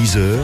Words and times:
9h30-10h, 0.00 0.38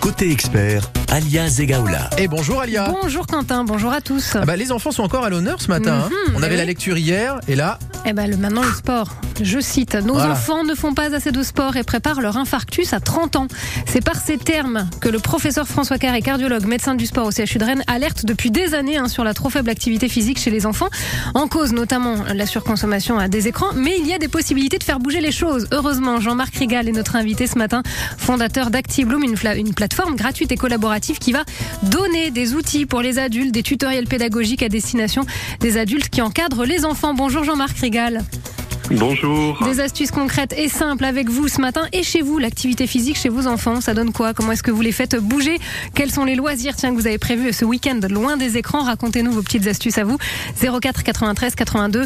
côté 0.00 0.30
expert, 0.30 0.82
Alia 1.12 1.48
Zegaoula. 1.48 2.08
Et 2.18 2.28
bonjour 2.28 2.60
Alia. 2.60 2.88
Bonjour 3.02 3.26
Quentin, 3.26 3.64
bonjour 3.64 3.90
à 3.92 4.00
tous. 4.00 4.36
Ah 4.36 4.44
bah, 4.44 4.54
les 4.54 4.70
enfants 4.70 4.92
sont 4.92 5.02
encore 5.02 5.24
à 5.24 5.30
l'honneur 5.30 5.60
ce 5.60 5.66
matin. 5.68 6.04
hein. 6.06 6.08
Mhm, 6.28 6.34
On 6.36 6.42
avait 6.42 6.52
oui. 6.52 6.58
la 6.58 6.64
lecture 6.64 6.96
hier 6.96 7.40
et 7.48 7.56
là, 7.56 7.80
Eh 8.06 8.12
ben, 8.12 8.30
le, 8.30 8.36
maintenant 8.36 8.62
le 8.62 8.70
sport. 8.72 9.08
Je 9.42 9.58
cite, 9.58 9.94
nos 9.96 10.14
Voilà. 10.14 10.32
enfants 10.32 10.62
ne 10.64 10.74
font 10.74 10.94
pas 10.94 11.12
assez 11.14 11.32
de 11.32 11.42
sport 11.42 11.76
et 11.76 11.82
préparent 11.82 12.20
leur 12.20 12.36
infarctus 12.36 12.92
à 12.92 13.00
30 13.00 13.36
ans. 13.36 13.48
C'est 13.86 14.04
par 14.04 14.16
ces 14.16 14.38
termes 14.38 14.88
que 15.00 15.08
le 15.08 15.18
professeur 15.18 15.66
François 15.66 15.98
Carré, 15.98 16.22
cardiologue, 16.22 16.64
médecin 16.66 16.94
du 16.94 17.06
sport 17.06 17.26
au 17.26 17.30
CHU 17.32 17.58
de 17.58 17.64
Rennes, 17.64 17.82
alerte 17.88 18.24
depuis 18.24 18.50
des 18.52 18.74
années 18.74 18.96
hein, 18.98 19.08
sur 19.08 19.24
la 19.24 19.34
trop 19.34 19.50
faible 19.50 19.70
activité 19.70 20.08
physique 20.08 20.38
chez 20.38 20.50
les 20.50 20.64
enfants. 20.64 20.90
En 21.34 21.48
cause 21.48 21.72
notamment 21.72 22.16
la 22.34 22.46
surconsommation 22.46 23.18
à 23.18 23.26
des 23.28 23.48
écrans, 23.48 23.72
mais 23.74 23.96
il 23.98 24.06
y 24.06 24.12
a 24.14 24.18
des 24.18 24.28
possibilités 24.28 24.78
de 24.78 24.84
faire 24.84 25.00
bouger 25.00 25.20
les 25.20 25.32
choses. 25.32 25.66
Heureusement, 25.72 26.20
Jean-Marc 26.20 26.54
Rigal 26.54 26.88
est 26.88 26.92
notre 26.92 27.16
invité 27.16 27.46
ce 27.48 27.58
matin, 27.58 27.82
fondateur 28.16 28.70
d'ActiBloom, 28.70 29.24
une, 29.24 29.34
une 29.56 29.74
plateforme 29.74 30.14
gratuite 30.14 30.52
et 30.52 30.56
collaborative 30.56 30.99
qui 31.00 31.32
va 31.32 31.44
donner 31.84 32.30
des 32.30 32.54
outils 32.54 32.86
pour 32.86 33.00
les 33.02 33.18
adultes, 33.18 33.52
des 33.52 33.62
tutoriels 33.62 34.06
pédagogiques 34.06 34.62
à 34.62 34.68
destination 34.68 35.24
des 35.60 35.76
adultes 35.78 36.08
qui 36.08 36.20
encadrent 36.22 36.64
les 36.64 36.84
enfants. 36.84 37.14
Bonjour 37.14 37.44
Jean-Marc 37.44 37.78
Rigal. 37.78 38.22
Bonjour. 38.92 39.56
Des 39.62 39.78
astuces 39.78 40.10
concrètes 40.10 40.52
et 40.56 40.68
simples 40.68 41.04
avec 41.04 41.28
vous 41.30 41.46
ce 41.46 41.60
matin 41.60 41.82
et 41.92 42.02
chez 42.02 42.22
vous, 42.22 42.38
l'activité 42.38 42.88
physique 42.88 43.16
chez 43.16 43.28
vos 43.28 43.46
enfants, 43.46 43.80
ça 43.80 43.94
donne 43.94 44.12
quoi? 44.12 44.34
Comment 44.34 44.50
est-ce 44.50 44.64
que 44.64 44.72
vous 44.72 44.80
les 44.80 44.90
faites 44.90 45.14
bouger? 45.14 45.60
Quels 45.94 46.10
sont 46.10 46.24
les 46.24 46.34
loisirs 46.34 46.74
tiens, 46.74 46.90
que 46.90 46.96
vous 46.96 47.06
avez 47.06 47.18
prévus 47.18 47.52
ce 47.52 47.64
week-end 47.64 48.00
loin 48.10 48.36
des 48.36 48.56
écrans? 48.56 48.82
Racontez-nous 48.82 49.30
vos 49.30 49.42
petites 49.42 49.68
astuces 49.68 49.96
à 49.98 50.02
vous. 50.02 50.18
04 50.60 51.04
93 51.04 51.54
82 51.54 52.04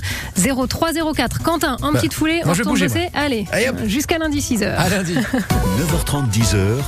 03 0.69 0.91
04. 1.15 1.43
Quentin, 1.43 1.77
en 1.81 1.93
Bah, 1.93 1.99
petite 2.01 2.13
foulée, 2.13 2.43
on 2.45 2.51
retourne 2.51 2.69
bouger, 2.69 2.89
bosser. 2.89 3.09
Allez, 3.15 3.47
Allez, 3.51 3.71
jusqu'à 3.87 4.19
lundi 4.19 4.41
6h. 4.41 4.77
à 4.77 4.89
lundi. 4.91 5.15
9h30-10h, 5.79 6.83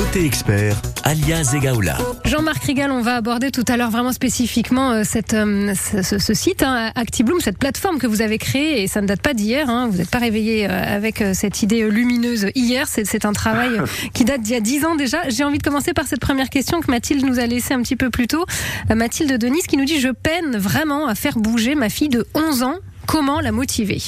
côté 0.00 0.24
expert, 0.24 0.80
Alia 1.04 1.42
Zegaoula. 1.44 1.98
Jean-Marc 2.24 2.64
Rigal, 2.64 2.90
on 2.90 3.02
va 3.02 3.16
aborder 3.16 3.50
tout 3.50 3.64
à 3.68 3.76
l'heure 3.76 3.90
vraiment 3.90 4.12
spécifiquement 4.12 4.92
euh, 4.92 5.02
cette, 5.04 5.34
euh, 5.34 5.74
ce, 5.74 6.00
ce- 6.00 6.18
ce 6.18 6.32
site, 6.32 6.62
hein, 6.62 6.90
ActiBloom, 6.94 7.40
cette 7.40 7.58
plateforme 7.58 7.98
que 7.98 8.06
vous 8.06 8.22
avez 8.22 8.38
créée, 8.38 8.82
et 8.82 8.86
ça 8.86 9.02
ne 9.02 9.06
date 9.06 9.20
pas 9.20 9.34
d'hier, 9.34 9.68
hein, 9.68 9.88
vous 9.90 9.98
n'êtes 9.98 10.08
pas 10.08 10.18
réveillé 10.18 10.66
euh, 10.66 10.96
avec 10.96 11.22
cette 11.34 11.62
idée 11.62 11.88
lumineuse 11.90 12.46
hier, 12.54 12.86
c'est 12.88 13.24
un 13.26 13.32
travail 13.34 13.72
qui 14.14 14.24
date 14.24 14.40
d'il 14.40 14.52
y 14.52 14.56
a 14.56 14.60
dix 14.60 14.84
ans 14.86 14.96
déjà. 14.96 15.28
J'ai 15.28 15.44
envie 15.44 15.58
de 15.58 15.62
commencer 15.62 15.92
par 15.92 16.06
cette 16.06 16.20
première 16.20 16.48
question 16.48 16.80
que 16.80 16.90
Mathilde 16.90 17.26
nous 17.26 17.38
a 17.38 17.44
laissée 17.46 17.74
un 17.74 17.82
petit 17.82 17.96
peu 17.96 18.08
plus 18.08 18.26
tôt. 18.26 18.46
Mathilde 18.94 19.36
Denis 19.36 19.60
qui 19.68 19.76
nous 19.76 19.84
dit 19.84 20.00
«Je 20.00 20.08
peine 20.08 20.56
vraiment 20.56 21.08
à 21.08 21.14
faire 21.14 21.36
bouger 21.38 21.74
ma 21.74 21.90
fille 21.90 22.08
de 22.08 22.26
11 22.34 22.62
ans, 22.62 22.76
comment 23.06 23.40
la 23.40 23.52
motiver?» 23.52 24.00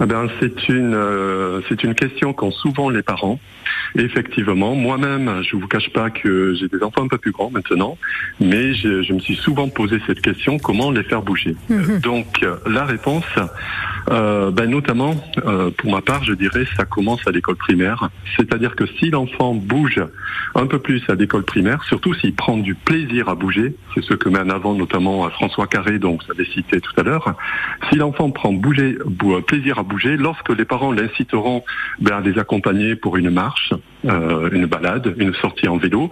Eh 0.00 0.06
ben, 0.06 0.28
c'est 0.40 0.68
une 0.68 0.94
euh, 0.94 1.60
c'est 1.68 1.82
une 1.82 1.94
question 1.94 2.32
qu'ont 2.32 2.50
souvent 2.52 2.88
les 2.90 3.02
parents. 3.02 3.40
Et 3.96 4.02
effectivement, 4.02 4.74
moi-même, 4.74 5.42
je 5.42 5.56
vous 5.56 5.66
cache 5.66 5.90
pas 5.92 6.08
que 6.10 6.54
j'ai 6.54 6.68
des 6.68 6.82
enfants 6.82 7.02
un 7.04 7.08
peu 7.08 7.18
plus 7.18 7.32
grands 7.32 7.50
maintenant, 7.50 7.98
mais 8.40 8.74
je, 8.74 9.02
je 9.02 9.12
me 9.12 9.18
suis 9.18 9.34
souvent 9.34 9.68
posé 9.68 9.98
cette 10.06 10.20
question 10.20 10.58
comment 10.58 10.90
les 10.90 11.02
faire 11.02 11.22
bouger? 11.22 11.54
Mhm. 11.68 12.00
Donc 12.00 12.42
euh, 12.42 12.56
la 12.66 12.84
réponse, 12.84 13.24
euh, 14.10 14.50
ben, 14.50 14.70
notamment 14.70 15.14
euh, 15.44 15.70
pour 15.76 15.90
ma 15.90 16.00
part, 16.00 16.24
je 16.24 16.32
dirais 16.32 16.64
ça 16.76 16.84
commence 16.84 17.26
à 17.26 17.30
l'école 17.30 17.56
primaire. 17.56 18.08
C'est-à-dire 18.36 18.74
que 18.76 18.84
si 18.98 19.10
l'enfant 19.10 19.54
bouge 19.54 20.00
un 20.54 20.66
peu 20.66 20.78
plus 20.78 21.02
à 21.08 21.14
l'école 21.14 21.44
primaire, 21.44 21.82
surtout 21.84 22.14
s'il 22.14 22.34
prend 22.34 22.56
du 22.56 22.74
plaisir 22.74 23.28
à 23.28 23.34
bouger, 23.34 23.74
c'est 23.94 24.02
ce 24.04 24.14
que 24.14 24.28
met 24.28 24.38
en 24.40 24.50
avant 24.50 24.74
notamment 24.74 25.28
François 25.30 25.66
Carré, 25.66 25.98
dont 25.98 26.16
vous 26.16 26.30
avez 26.32 26.44
cité 26.46 26.80
tout 26.80 26.92
à 26.98 27.02
l'heure. 27.02 27.34
Si 27.90 27.96
l'enfant 27.96 28.30
prend 28.30 28.52
bouger, 28.52 28.98
bou- 29.06 29.40
plaisir 29.48 29.78
à 29.78 29.82
bouger, 29.82 30.16
lorsque 30.16 30.50
les 30.50 30.64
parents 30.64 30.92
l'inciteront 30.92 31.64
ben, 31.98 32.18
à 32.18 32.20
les 32.20 32.38
accompagner 32.38 32.94
pour 32.94 33.16
une 33.16 33.30
marche, 33.30 33.72
euh, 34.04 34.48
une 34.52 34.66
balade, 34.66 35.14
une 35.18 35.34
sortie 35.34 35.68
en 35.68 35.76
vélo, 35.76 36.10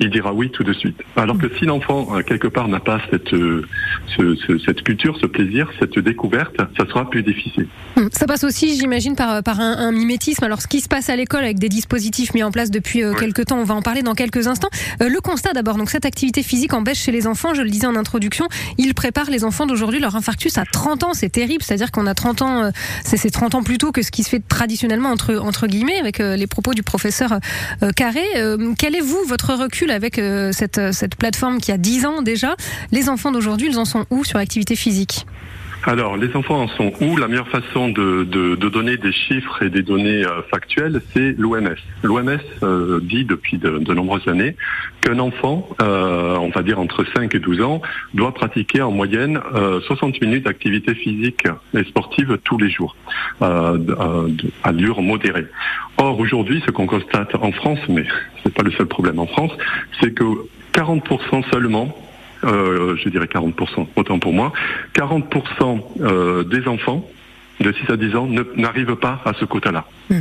il 0.00 0.10
dira 0.10 0.32
oui 0.32 0.50
tout 0.50 0.62
de 0.64 0.72
suite. 0.72 0.96
Alors 1.16 1.36
que 1.38 1.46
si 1.58 1.64
l'enfant 1.64 2.08
euh, 2.16 2.22
quelque 2.22 2.46
part 2.46 2.68
n'a 2.68 2.78
pas 2.80 3.00
cette 3.10 3.32
euh, 3.34 3.64
ce- 4.16 4.36
ce- 4.36 4.58
cette 4.58 4.82
culture, 4.82 5.16
ce 5.20 5.26
plaisir, 5.26 5.68
cette 5.80 5.98
découverte, 5.98 6.56
ça 6.76 6.86
sera 6.86 7.08
plus 7.10 7.22
difficile. 7.22 7.66
Hum, 7.96 8.08
Ça 8.12 8.26
passe 8.26 8.44
aussi, 8.44 8.76
j'imagine, 8.78 9.16
par, 9.16 9.42
par 9.42 9.60
un, 9.60 9.76
un 9.76 9.92
mimétisme. 9.92 10.44
Alors, 10.44 10.62
ce 10.62 10.68
qui 10.68 10.80
se 10.80 10.88
passe 10.88 11.08
à 11.10 11.16
l'école 11.16 11.42
avec 11.44 11.58
des 11.58 11.68
dispositifs 11.68 12.32
mis 12.34 12.42
en 12.44 12.50
place 12.52 12.70
depuis 12.70 13.04
Ouais. 13.04 13.14
quelques 13.18 13.46
temps, 13.46 13.58
on 13.58 13.64
va 13.64 13.74
en 13.74 13.82
parler 13.82 14.02
dans 14.02 14.14
quelques 14.14 14.46
instants. 14.46 14.68
Le 15.00 15.20
constat 15.20 15.52
d'abord, 15.52 15.76
donc 15.76 15.90
cette 15.90 16.06
activité 16.06 16.42
physique 16.42 16.72
en 16.74 16.82
baisse 16.82 16.98
chez 16.98 17.12
les 17.12 17.26
enfants, 17.26 17.54
je 17.54 17.62
le 17.62 17.70
disais 17.70 17.86
en 17.86 17.96
introduction, 17.96 18.46
il 18.78 18.94
prépare 18.94 19.30
les 19.30 19.44
enfants 19.44 19.66
d'aujourd'hui 19.66 20.00
leur 20.00 20.14
infarctus 20.16 20.58
à 20.58 20.64
30 20.64 21.04
ans. 21.04 21.12
C'est 21.14 21.28
terrible, 21.30 21.62
c'est-à-dire 21.62 21.90
qu'on 21.90 22.06
a 22.06 22.14
30 22.14 22.42
ans, 22.42 22.70
c'est 23.04 23.16
c'est 23.16 23.30
30 23.30 23.54
ans 23.56 23.62
plus 23.62 23.78
tôt 23.78 23.90
que 23.92 24.02
ce 24.02 24.10
qui 24.12 24.22
se 24.22 24.28
fait 24.30 24.42
traditionnellement 24.46 25.10
entre, 25.10 25.36
entre 25.38 25.66
guillemets, 25.66 25.98
avec 25.98 26.18
les 26.18 26.46
propos 26.46 26.72
du 26.74 26.82
professeur 26.84 27.27
euh, 27.82 27.90
Carré. 27.92 28.24
Euh, 28.36 28.74
quel 28.78 28.94
est, 28.96 29.00
vous, 29.00 29.22
votre 29.26 29.54
recul 29.54 29.90
avec 29.90 30.18
euh, 30.18 30.52
cette, 30.52 30.92
cette 30.92 31.16
plateforme 31.16 31.60
qui 31.60 31.72
a 31.72 31.78
10 31.78 32.06
ans 32.06 32.22
déjà? 32.22 32.56
Les 32.92 33.08
enfants 33.08 33.32
d'aujourd'hui, 33.32 33.68
ils 33.70 33.78
en 33.78 33.84
sont 33.84 34.06
où 34.10 34.24
sur 34.24 34.38
l'activité 34.38 34.76
physique? 34.76 35.26
Alors, 35.84 36.16
les 36.16 36.34
enfants 36.36 36.62
en 36.62 36.68
sont 36.68 36.92
où? 37.00 37.16
La 37.16 37.28
meilleure 37.28 37.48
façon 37.48 37.88
de, 37.88 38.24
de- 38.24 38.56
de 38.56 38.68
donner 38.68 38.96
des 38.96 39.12
chiffres 39.12 39.62
et 39.62 39.70
des 39.70 39.82
données 39.82 40.24
euh, 40.26 40.42
factuelles, 40.50 41.00
c'est 41.14 41.34
l'OMS. 41.38 41.68
L'OMS 42.02 42.38
euh, 42.62 43.00
dit 43.02 43.24
depuis 43.24 43.58
de, 43.58 43.78
de 43.78 43.94
nombreuses 43.94 44.26
années 44.28 44.54
qu'un 45.00 45.18
enfant, 45.18 45.66
euh, 45.80 46.36
on 46.40 46.50
va 46.50 46.62
dire 46.62 46.78
entre 46.80 47.04
5 47.16 47.34
et 47.34 47.38
12 47.38 47.62
ans, 47.62 47.80
doit 48.12 48.34
pratiquer 48.34 48.82
en 48.82 48.90
moyenne 48.90 49.40
euh, 49.54 49.80
60 49.82 50.20
minutes 50.20 50.44
d'activité 50.44 50.94
physique 50.94 51.44
et 51.74 51.84
sportive 51.84 52.38
tous 52.44 52.58
les 52.58 52.68
jours, 52.70 52.96
euh, 53.42 53.78
euh, 53.88 54.28
à 54.64 54.68
allure 54.70 55.00
modérée. 55.00 55.46
Or, 55.96 56.18
aujourd'hui, 56.18 56.62
ce 56.66 56.70
qu'on 56.72 56.86
constate 56.86 57.34
en 57.36 57.52
France, 57.52 57.78
mais 57.88 58.04
c'est 58.42 58.52
pas 58.52 58.62
le 58.62 58.72
seul 58.72 58.86
problème 58.86 59.18
en 59.20 59.26
France, 59.26 59.52
c'est 60.02 60.12
que 60.12 60.24
40% 60.74 61.50
seulement 61.50 61.96
euh, 62.44 62.96
je 62.96 63.08
dirais 63.08 63.26
40%, 63.26 63.86
autant 63.96 64.18
pour 64.18 64.32
moi, 64.32 64.52
40% 64.94 65.80
euh, 66.00 66.44
des 66.44 66.68
enfants 66.68 67.08
de 67.60 67.72
6 67.72 67.90
à 67.90 67.96
10 67.96 68.16
ans 68.16 68.28
n'arrivent 68.56 68.96
pas 68.96 69.20
à 69.24 69.32
ce 69.34 69.44
quota-là. 69.44 69.84
Hmm. 70.10 70.20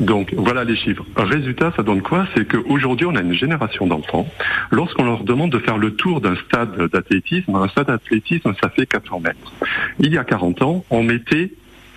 Donc 0.00 0.34
voilà 0.36 0.64
les 0.64 0.76
chiffres. 0.76 1.04
Résultat, 1.16 1.72
ça 1.76 1.82
donne 1.82 2.02
quoi? 2.02 2.26
C'est 2.36 2.46
qu'aujourd'hui, 2.46 3.06
on 3.06 3.16
a 3.16 3.22
une 3.22 3.32
génération 3.32 3.86
d'enfants. 3.86 4.28
Lorsqu'on 4.70 5.04
leur 5.04 5.24
demande 5.24 5.50
de 5.50 5.58
faire 5.58 5.78
le 5.78 5.94
tour 5.94 6.20
d'un 6.20 6.36
stade 6.36 6.88
d'athlétisme, 6.92 7.54
un 7.54 7.68
stade 7.68 7.86
d'athlétisme, 7.86 8.52
ça 8.60 8.68
fait 8.68 8.86
400 8.86 9.20
mètres. 9.20 9.52
Il 9.98 10.12
y 10.12 10.18
a 10.18 10.24
40 10.24 10.62
ans, 10.62 10.84
on 10.90 11.02
mettait 11.02 11.52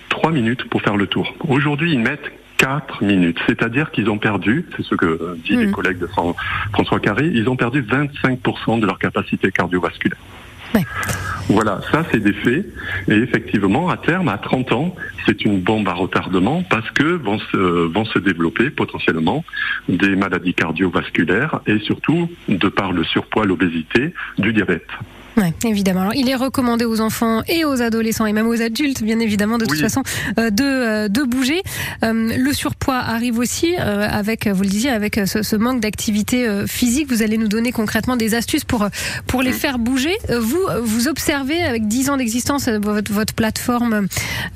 3 0.08 0.30
minutes 0.30 0.64
pour 0.70 0.80
faire 0.80 0.96
le 0.96 1.06
tour. 1.06 1.34
Aujourd'hui, 1.48 1.92
ils 1.92 2.00
mettent 2.00 2.32
4 2.58 3.02
minutes. 3.04 3.38
C'est-à-dire 3.46 3.90
qu'ils 3.90 4.08
ont 4.10 4.18
perdu, 4.18 4.64
c'est 4.76 4.82
ce 4.84 4.94
que 4.94 5.36
dit 5.44 5.56
les 5.56 5.66
Mhm. 5.66 5.72
collègues 5.72 5.98
de 5.98 6.06
Fran- 6.06 6.34
François 6.72 7.00
Carré, 7.00 7.30
ils 7.32 7.48
ont 7.48 7.56
perdu 7.56 7.80
25% 7.82 8.78
de 8.78 8.86
leur 8.86 8.98
capacité 8.98 9.50
cardiovasculaire. 9.52 10.18
Ouais. 10.74 10.82
Voilà, 11.48 11.80
ça 11.92 12.02
c'est 12.10 12.18
des 12.18 12.32
faits. 12.32 12.66
Et 13.08 13.14
effectivement, 13.14 13.88
à 13.88 13.96
terme, 13.96 14.28
à 14.28 14.36
30 14.36 14.72
ans, 14.72 14.96
c'est 15.24 15.44
une 15.44 15.60
bombe 15.60 15.88
à 15.88 15.92
retardement 15.92 16.62
parce 16.68 16.90
que 16.90 17.04
vont 17.04 17.38
se, 17.38 17.56
vont 17.56 18.04
se 18.04 18.18
développer 18.18 18.70
potentiellement 18.70 19.44
des 19.88 20.16
maladies 20.16 20.54
cardiovasculaires 20.54 21.60
et 21.66 21.78
surtout, 21.78 22.28
de 22.48 22.68
par 22.68 22.90
le 22.92 23.04
surpoids, 23.04 23.44
l'obésité, 23.44 24.12
du 24.38 24.52
diabète. 24.52 24.88
Oui, 25.36 25.52
évidemment. 25.64 26.00
Alors, 26.00 26.14
il 26.14 26.28
est 26.30 26.34
recommandé 26.34 26.86
aux 26.86 27.00
enfants 27.00 27.42
et 27.46 27.64
aux 27.66 27.82
adolescents 27.82 28.24
et 28.24 28.32
même 28.32 28.46
aux 28.48 28.62
adultes, 28.62 29.02
bien 29.02 29.18
évidemment, 29.20 29.58
de 29.58 29.66
toute 29.66 29.78
façon, 29.80 30.02
euh, 30.38 30.48
de, 30.48 30.64
euh, 30.64 31.08
de 31.08 31.22
bouger. 31.24 31.62
Euh, 32.04 32.32
le 32.36 32.52
surpoids 32.54 32.96
arrive 32.98 33.38
aussi 33.38 33.74
euh, 33.78 34.08
avec, 34.10 34.46
vous 34.48 34.62
le 34.62 34.68
disiez, 34.68 34.90
avec 34.90 35.20
ce, 35.26 35.42
ce 35.42 35.56
manque 35.56 35.80
d'activité 35.80 36.46
euh, 36.46 36.66
physique. 36.66 37.08
Vous 37.10 37.22
allez 37.22 37.36
nous 37.36 37.48
donner 37.48 37.70
concrètement 37.70 38.16
des 38.16 38.34
astuces 38.34 38.64
pour 38.64 38.82
euh, 38.84 38.88
pour 39.26 39.42
les 39.42 39.52
faire 39.52 39.78
bouger. 39.78 40.14
Euh, 40.30 40.40
Vous 40.40 40.60
vous 40.82 41.08
observez 41.08 41.62
avec 41.62 41.86
10 41.86 42.10
ans 42.10 42.16
d'existence 42.16 42.68
euh, 42.68 42.78
votre, 42.80 43.12
votre 43.12 43.34
plateforme 43.34 44.06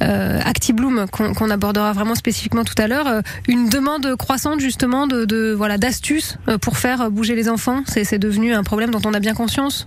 euh, 0.02 0.40
ActiBloom 0.44 1.06
qu'on 1.12 1.34
qu'on 1.34 1.50
abordera 1.50 1.92
vraiment 1.92 2.14
spécifiquement 2.14 2.64
tout 2.64 2.80
à 2.80 2.86
l'heure, 2.86 3.06
euh, 3.06 3.20
une 3.48 3.68
demande 3.68 4.16
croissante 4.16 4.60
justement 4.60 5.06
de, 5.06 5.26
de 5.26 5.52
voilà 5.56 5.76
d'astuces 5.76 6.38
euh, 6.48 6.56
pour 6.56 6.78
faire 6.78 7.10
bouger 7.10 7.34
les 7.34 7.50
enfants. 7.50 7.82
C'est 7.86 8.04
c'est 8.04 8.18
devenu 8.18 8.54
un 8.54 8.62
problème 8.62 8.90
dont 8.90 9.02
on 9.04 9.12
a 9.12 9.20
bien 9.20 9.34
conscience? 9.34 9.86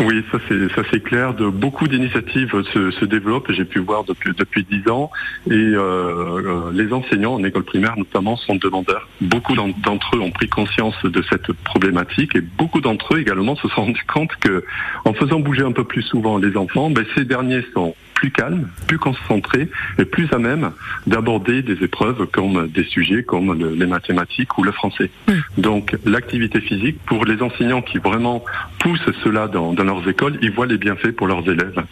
Oui, 0.00 0.24
ça 0.32 0.38
c'est 0.48 0.68
ça 0.74 0.82
c'est 0.90 1.02
clair. 1.02 1.34
Beaucoup 1.34 1.86
d'initiatives 1.86 2.50
se, 2.72 2.90
se 2.90 3.04
développent. 3.04 3.52
J'ai 3.52 3.64
pu 3.66 3.78
voir 3.78 4.04
depuis 4.04 4.32
depuis 4.36 4.64
dix 4.64 4.88
ans. 4.90 5.10
Et 5.48 5.52
euh, 5.52 5.78
euh, 5.80 6.70
les 6.72 6.92
enseignants 6.92 7.34
en 7.34 7.44
école 7.44 7.64
primaire 7.64 7.94
notamment 7.96 8.36
sont 8.36 8.56
demandeurs. 8.56 9.06
Beaucoup 9.20 9.54
d'en- 9.54 9.68
d'entre 9.68 10.16
eux 10.16 10.20
ont 10.20 10.30
pris 10.30 10.48
conscience 10.48 10.96
de 11.04 11.22
cette 11.30 11.52
problématique 11.52 12.34
et 12.34 12.40
beaucoup 12.40 12.80
d'entre 12.80 13.14
eux 13.14 13.20
également 13.20 13.54
se 13.56 13.68
sont 13.68 13.82
rendus 13.82 14.04
compte 14.12 14.34
que 14.36 14.64
en 15.04 15.12
faisant 15.12 15.40
bouger 15.40 15.62
un 15.62 15.72
peu 15.72 15.84
plus 15.84 16.02
souvent 16.02 16.38
les 16.38 16.56
enfants, 16.56 16.90
ben, 16.90 17.04
ces 17.14 17.24
derniers 17.24 17.64
sont 17.74 17.94
plus 18.22 18.30
calmes, 18.30 18.68
plus 18.86 18.98
concentrés 18.98 19.68
et 19.98 20.04
plus 20.04 20.32
à 20.32 20.38
même 20.38 20.70
d'aborder 21.08 21.60
des 21.62 21.82
épreuves 21.82 22.26
comme 22.26 22.68
des 22.68 22.84
sujets 22.84 23.24
comme 23.24 23.58
le- 23.58 23.74
les 23.74 23.86
mathématiques 23.86 24.56
ou 24.58 24.62
le 24.62 24.70
français. 24.70 25.10
Donc 25.58 25.96
l'activité 26.04 26.60
physique 26.60 26.98
pour 27.04 27.24
les 27.24 27.42
enseignants 27.42 27.82
qui 27.82 27.98
vraiment 27.98 28.44
poussent 28.78 29.10
cela 29.24 29.48
dans, 29.48 29.72
dans 29.72 29.82
leurs 29.82 30.08
écoles, 30.08 30.38
ils 30.40 30.52
voient 30.52 30.66
les 30.66 30.78
bienfaits 30.78 31.10
pour 31.16 31.26
leurs 31.26 31.48
élèves. 31.50 31.82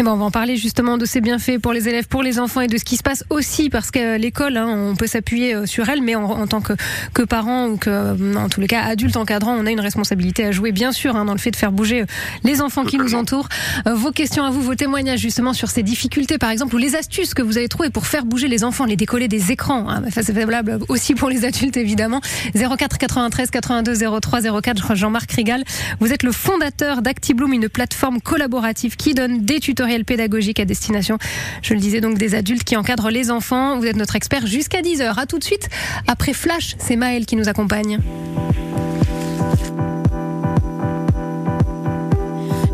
Et 0.00 0.02
ben 0.02 0.12
on 0.12 0.16
va 0.16 0.24
en 0.24 0.30
parler 0.30 0.56
justement 0.56 0.96
de 0.96 1.04
ces 1.04 1.20
bienfaits 1.20 1.58
pour 1.58 1.74
les 1.74 1.86
élèves, 1.86 2.08
pour 2.08 2.22
les 2.22 2.38
enfants 2.38 2.62
et 2.62 2.68
de 2.68 2.78
ce 2.78 2.84
qui 2.84 2.96
se 2.96 3.02
passe 3.02 3.22
aussi 3.28 3.68
parce 3.68 3.90
que 3.90 4.16
l'école, 4.16 4.56
hein, 4.56 4.66
on 4.66 4.96
peut 4.96 5.06
s'appuyer 5.06 5.54
euh, 5.54 5.66
sur 5.66 5.90
elle, 5.90 6.00
mais 6.00 6.14
en, 6.14 6.46
tant 6.46 6.62
que, 6.62 6.72
que 7.12 7.20
parent 7.20 7.66
ou 7.66 7.76
que, 7.76 8.34
en 8.34 8.48
tous 8.48 8.62
les 8.62 8.66
cas, 8.66 8.80
adulte 8.80 9.18
encadrant, 9.18 9.52
on 9.52 9.66
a 9.66 9.70
une 9.70 9.80
responsabilité 9.80 10.46
à 10.46 10.52
jouer, 10.52 10.72
bien 10.72 10.92
sûr, 10.92 11.16
hein, 11.16 11.26
dans 11.26 11.34
le 11.34 11.38
fait 11.38 11.50
de 11.50 11.56
faire 11.56 11.70
bouger 11.70 12.00
euh, 12.00 12.06
les 12.44 12.62
enfants 12.62 12.86
qui 12.86 12.96
nous 12.96 13.14
entourent. 13.14 13.50
Euh, 13.86 13.94
vos 13.94 14.10
questions 14.10 14.42
à 14.42 14.48
vous, 14.48 14.62
vos 14.62 14.74
témoignages 14.74 15.20
justement 15.20 15.52
sur 15.52 15.68
ces 15.68 15.82
difficultés, 15.82 16.38
par 16.38 16.48
exemple, 16.48 16.74
ou 16.74 16.78
les 16.78 16.96
astuces 16.96 17.34
que 17.34 17.42
vous 17.42 17.58
avez 17.58 17.68
trouvées 17.68 17.90
pour 17.90 18.06
faire 18.06 18.24
bouger 18.24 18.48
les 18.48 18.64
enfants, 18.64 18.86
les 18.86 18.96
décoller 18.96 19.28
des 19.28 19.52
écrans. 19.52 19.90
Hein, 19.90 20.04
ça 20.10 20.22
c'est 20.22 20.32
valable 20.32 20.78
aussi 20.88 21.14
pour 21.14 21.28
les 21.28 21.44
adultes 21.44 21.76
évidemment. 21.76 22.22
04 22.54 22.96
93 22.96 23.50
82 23.50 24.20
03 24.22 24.60
04. 24.62 24.94
Jean-Marc 24.96 25.30
Rigal, 25.32 25.62
vous 26.00 26.10
êtes 26.10 26.22
le 26.22 26.32
fondateur 26.32 27.02
d'ActiBloom, 27.02 27.52
une 27.52 27.68
plateforme 27.68 28.22
collaborative 28.22 28.96
qui 28.96 29.12
donne 29.12 29.44
des 29.44 29.60
tutoriels 29.60 29.89
pédagogiques 30.04 30.60
à 30.60 30.64
destination, 30.64 31.18
je 31.62 31.74
le 31.74 31.80
disais 31.80 32.00
donc, 32.00 32.18
des 32.18 32.34
adultes 32.34 32.64
qui 32.64 32.76
encadrent 32.76 33.10
les 33.10 33.30
enfants. 33.30 33.78
Vous 33.78 33.86
êtes 33.86 33.96
notre 33.96 34.16
expert 34.16 34.46
jusqu'à 34.46 34.82
10h. 34.82 35.18
À 35.18 35.26
tout 35.26 35.38
de 35.38 35.44
suite. 35.44 35.68
Après 36.06 36.32
Flash, 36.32 36.76
c'est 36.78 36.96
Maël 36.96 37.26
qui 37.26 37.36
nous 37.36 37.48
accompagne. 37.48 37.98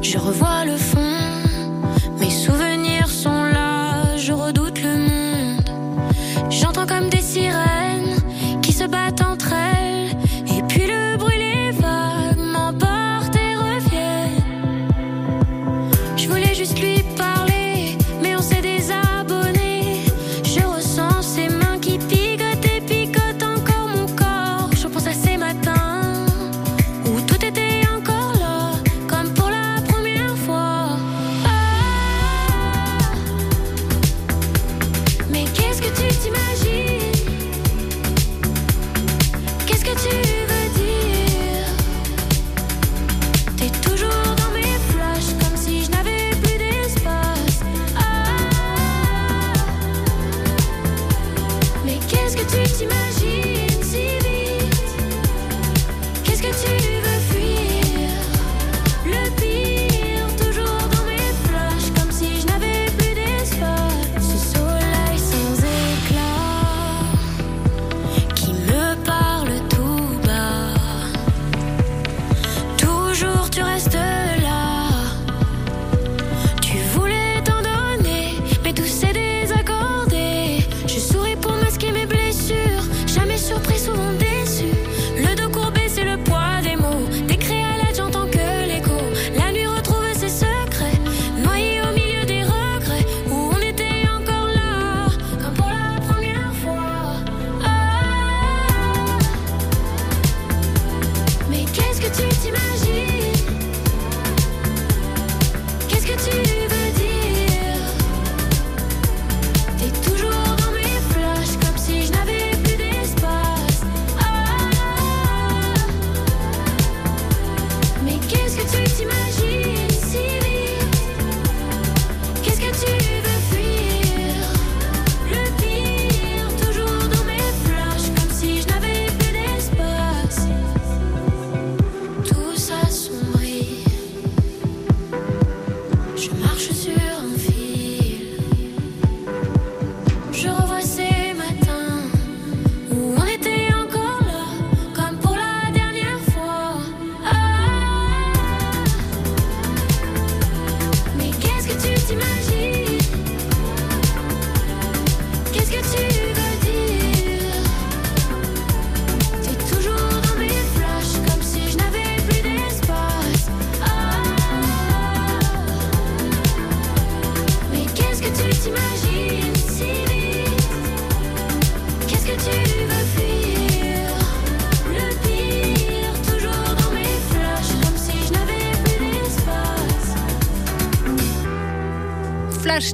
Je 0.02 0.18
revois 0.18 0.64
le 0.64 0.76
fond, 0.76 1.00
mes 2.20 2.30
souvenirs 2.30 2.75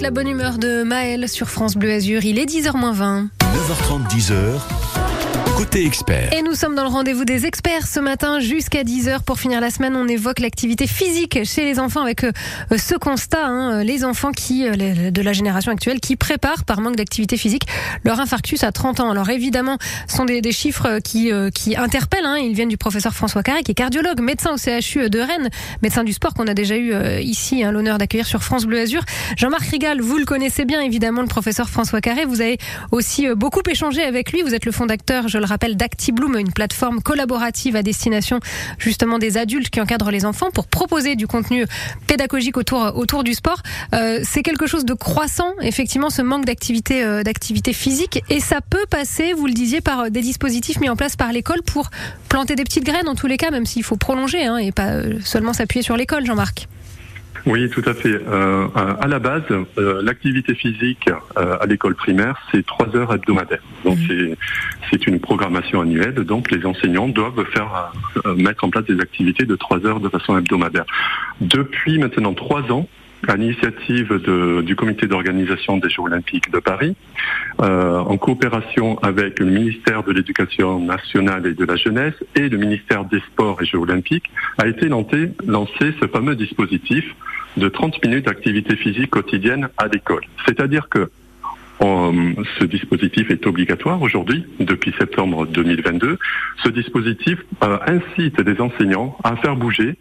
la 0.03 0.11
bonne 0.11 0.27
humeur 0.27 0.59
de 0.59 0.83
Maël 0.83 1.29
sur 1.29 1.49
France 1.49 1.77
Bleu 1.77 1.93
Azur. 1.93 2.25
Il 2.25 2.41
est 2.41 2.47
10h20. 2.47 3.29
9h30, 3.39 4.09
10h. 4.11 5.02
Et 6.33 6.43
nous 6.43 6.55
sommes 6.55 6.75
dans 6.75 6.83
le 6.83 6.89
rendez-vous 6.89 7.25
des 7.25 7.47
experts 7.47 7.87
ce 7.87 8.01
matin 8.01 8.41
jusqu'à 8.41 8.83
10h. 8.83 9.23
Pour 9.23 9.39
finir 9.39 9.61
la 9.61 9.71
semaine, 9.71 9.95
on 9.95 10.09
évoque 10.09 10.41
l'activité 10.41 10.89
physique 10.89 11.39
chez 11.45 11.65
les 11.65 11.79
enfants 11.79 12.03
avec 12.03 12.25
euh, 12.25 12.33
ce 12.77 12.97
constat, 12.97 13.47
hein, 13.47 13.85
les 13.85 14.05
enfants 14.05 14.33
qui, 14.33 14.67
euh, 14.67 15.11
de 15.11 15.23
la 15.23 15.33
génération 15.33 15.71
actuelle 15.71 16.01
qui 16.01 16.17
préparent 16.17 16.65
par 16.65 16.81
manque 16.81 16.97
d'activité 16.97 17.37
physique 17.37 17.63
leur 18.05 18.19
infarctus 18.19 18.65
à 18.65 18.73
30 18.73 19.01
ans. 19.01 19.11
Alors 19.11 19.31
évidemment, 19.31 19.79
ce 20.09 20.17
sont 20.17 20.25
des, 20.25 20.43
chiffres 20.53 20.87
euh, 20.87 21.01
qui, 21.01 21.31
euh, 21.31 21.51
qui 21.51 21.77
interpellent. 21.77 22.27
Hein. 22.27 22.39
Ils 22.39 22.55
viennent 22.55 22.69
du 22.69 22.77
professeur 22.77 23.15
François 23.15 23.43
Carré, 23.43 23.63
qui 23.63 23.71
est 23.71 23.75
cardiologue, 23.75 24.21
médecin 24.21 24.53
au 24.55 24.57
CHU 24.57 25.09
de 25.11 25.21
Rennes, 25.21 25.49
médecin 25.83 26.05
du 26.05 26.13
sport 26.13 26.35
qu'on 26.35 26.47
a 26.47 26.55
déjà 26.55 26.77
eu 26.77 26.93
euh, 26.93 27.21
ici, 27.21 27.63
hein, 27.63 27.73
l'honneur 27.73 27.99
d'accueillir 27.99 28.27
sur 28.27 28.43
France 28.43 28.65
Bleu 28.65 28.81
Azur. 28.81 29.03
Jean-Marc 29.37 29.65
Rigal, 29.65 30.01
vous 30.01 30.19
le 30.19 30.25
connaissez 30.25 30.65
bien 30.65 30.81
évidemment, 30.81 31.23
le 31.23 31.29
professeur 31.29 31.69
François 31.69 32.01
Carré. 32.01 32.25
Vous 32.25 32.41
avez 32.41 32.59
aussi 32.91 33.29
euh, 33.29 33.35
beaucoup 33.35 33.63
échangé 33.69 34.03
avec 34.03 34.33
lui. 34.33 34.43
Vous 34.43 34.55
êtes 34.55 34.65
le 34.65 34.73
fondateur, 34.73 35.29
je 35.29 35.39
le 35.39 35.45
rappelle, 35.53 35.77
d'ActiBloom, 35.77 36.39
une 36.39 36.53
plateforme 36.53 37.01
collaborative 37.03 37.77
à 37.77 37.83
destination 37.83 38.41
justement 38.79 39.19
des 39.19 39.37
adultes 39.37 39.71
qui 39.71 39.81
encadrent 39.81 40.11
les 40.11 40.25
enfants 40.25 40.51
pour 40.51 40.67
proposer 40.67 41.17
du 41.17 41.27
contenu 41.27 41.67
pédagogique 42.07 42.57
autour 42.57 42.93
autour 42.97 43.25
du 43.25 43.35
sport. 43.35 43.63
Euh, 43.95 44.21
c'est 44.23 44.43
quelque 44.43 44.67
chose 44.67 44.85
de 44.85 44.95
croissant, 44.95 45.53
effectivement, 45.61 46.11
ce 46.11 46.23
manque 46.23 46.45
d'activité 46.45 47.05
euh, 47.05 47.23
d'activité 47.23 47.73
physique, 47.73 48.23
et 48.29 48.41
ça 48.41 48.61
peut 48.61 48.87
passer, 48.91 49.33
vous 49.33 49.47
le 49.47 49.53
disiez, 49.53 49.81
par 49.81 50.01
euh, 50.01 50.09
des 50.11 50.21
dispositifs 50.21 50.81
mis 50.81 50.89
en 50.89 50.97
place 50.97 51.17
par 51.17 51.33
l'école 51.33 51.63
pour 51.63 51.91
planter 52.29 52.55
des 52.55 52.65
petites 52.65 52.85
graines 52.85 53.09
en 53.09 53.15
tous 53.15 53.27
les 53.27 53.37
cas, 53.37 53.51
même 53.51 53.67
s'il 53.67 53.85
faut 53.85 53.97
prolonger 53.97 54.45
hein, 54.45 54.57
et 54.57 54.73
pas 54.73 55.03
seulement 55.25 55.53
s'appuyer 55.53 55.83
sur 55.83 55.97
l'école, 55.97 56.27
Jean-Marc. 56.27 56.69
Oui, 57.45 57.69
tout 57.71 57.83
à 57.87 57.95
fait. 57.95 58.21
Euh, 58.29 58.67
à 58.75 59.09
la 59.09 59.19
base, 59.19 59.43
euh, 59.51 60.01
l'activité 60.03 60.55
physique 60.55 61.09
euh, 61.37 61.57
à 61.61 61.67
l'école 61.67 61.97
primaire, 61.97 62.37
c'est 62.53 62.65
trois 62.65 62.95
heures 62.95 63.13
hebdomadaires. 63.13 63.63
Donc 63.85 63.99
c'est 64.07 64.37
c'est 64.91 65.07
une 65.09 65.19
programmation 65.19 65.81
annuelle. 65.81 66.15
Donc 66.15 66.51
les 66.53 66.65
enseignants 66.65 67.09
doivent 67.09 67.45
faire 67.53 67.93
euh, 68.27 68.37
mettre 68.37 68.63
en 68.65 68.71
place 68.71 68.85
des 68.85 69.01
activités 69.01 69.45
de 69.45 69.57
trois 69.57 69.85
heures 69.87 69.99
de 69.99 70.09
façon 70.09 70.39
hebdomadaire. 70.39 70.85
Depuis 71.41 71.99
maintenant 71.99 72.33
trois 72.35 72.63
ans, 72.71 72.89
à 73.29 73.37
l'initiative 73.37 74.09
de- 74.21 74.63
du 74.63 74.75
comité 74.75 75.07
d'organisation 75.07 75.77
des 75.79 75.89
Jeux 75.89 76.03
Olympiques 76.03 76.51
de 76.51 76.59
Paris, 76.59 76.97
euh, 77.61 77.99
en 77.99 78.17
coopération 78.19 78.99
avec 79.01 79.39
le 79.39 79.47
ministère 79.47 80.03
de 80.03 80.11
l'Éducation 80.13 80.81
nationale 80.81 81.47
et 81.47 81.55
de 81.55 81.65
la 81.65 81.77
jeunesse 81.77 82.15
et 82.35 82.49
le 82.49 82.59
ministère 82.59 83.05
des 83.05 83.21
Sports 83.21 83.63
et 83.63 83.65
Jeux 83.65 83.79
Olympiques, 83.79 84.29
a 84.59 84.67
été 84.67 84.89
lancé, 84.89 85.31
lancé 85.47 85.95
ce 86.01 86.07
fameux 86.09 86.35
dispositif 86.35 87.05
de 87.57 87.69
30 87.69 88.05
minutes 88.05 88.27
d'activité 88.27 88.77
physique 88.77 89.11
quotidienne 89.11 89.69
à 89.79 89.87
l'école. 89.89 90.23
C'est-à-dire 90.47 90.89
que 90.89 91.11
euh, 91.83 92.33
ce 92.59 92.65
dispositif 92.65 93.31
est 93.31 93.47
obligatoire 93.47 94.01
aujourd'hui, 94.03 94.45
depuis 94.61 94.95
septembre 94.99 95.47
2022. 95.47 96.19
Ce 96.63 96.69
dispositif 96.69 97.39
euh, 97.63 97.79
incite 97.87 98.39
les 98.41 98.61
enseignants 98.61 99.17
à 99.25 99.37
faire 99.37 99.57
bouger 99.57 99.97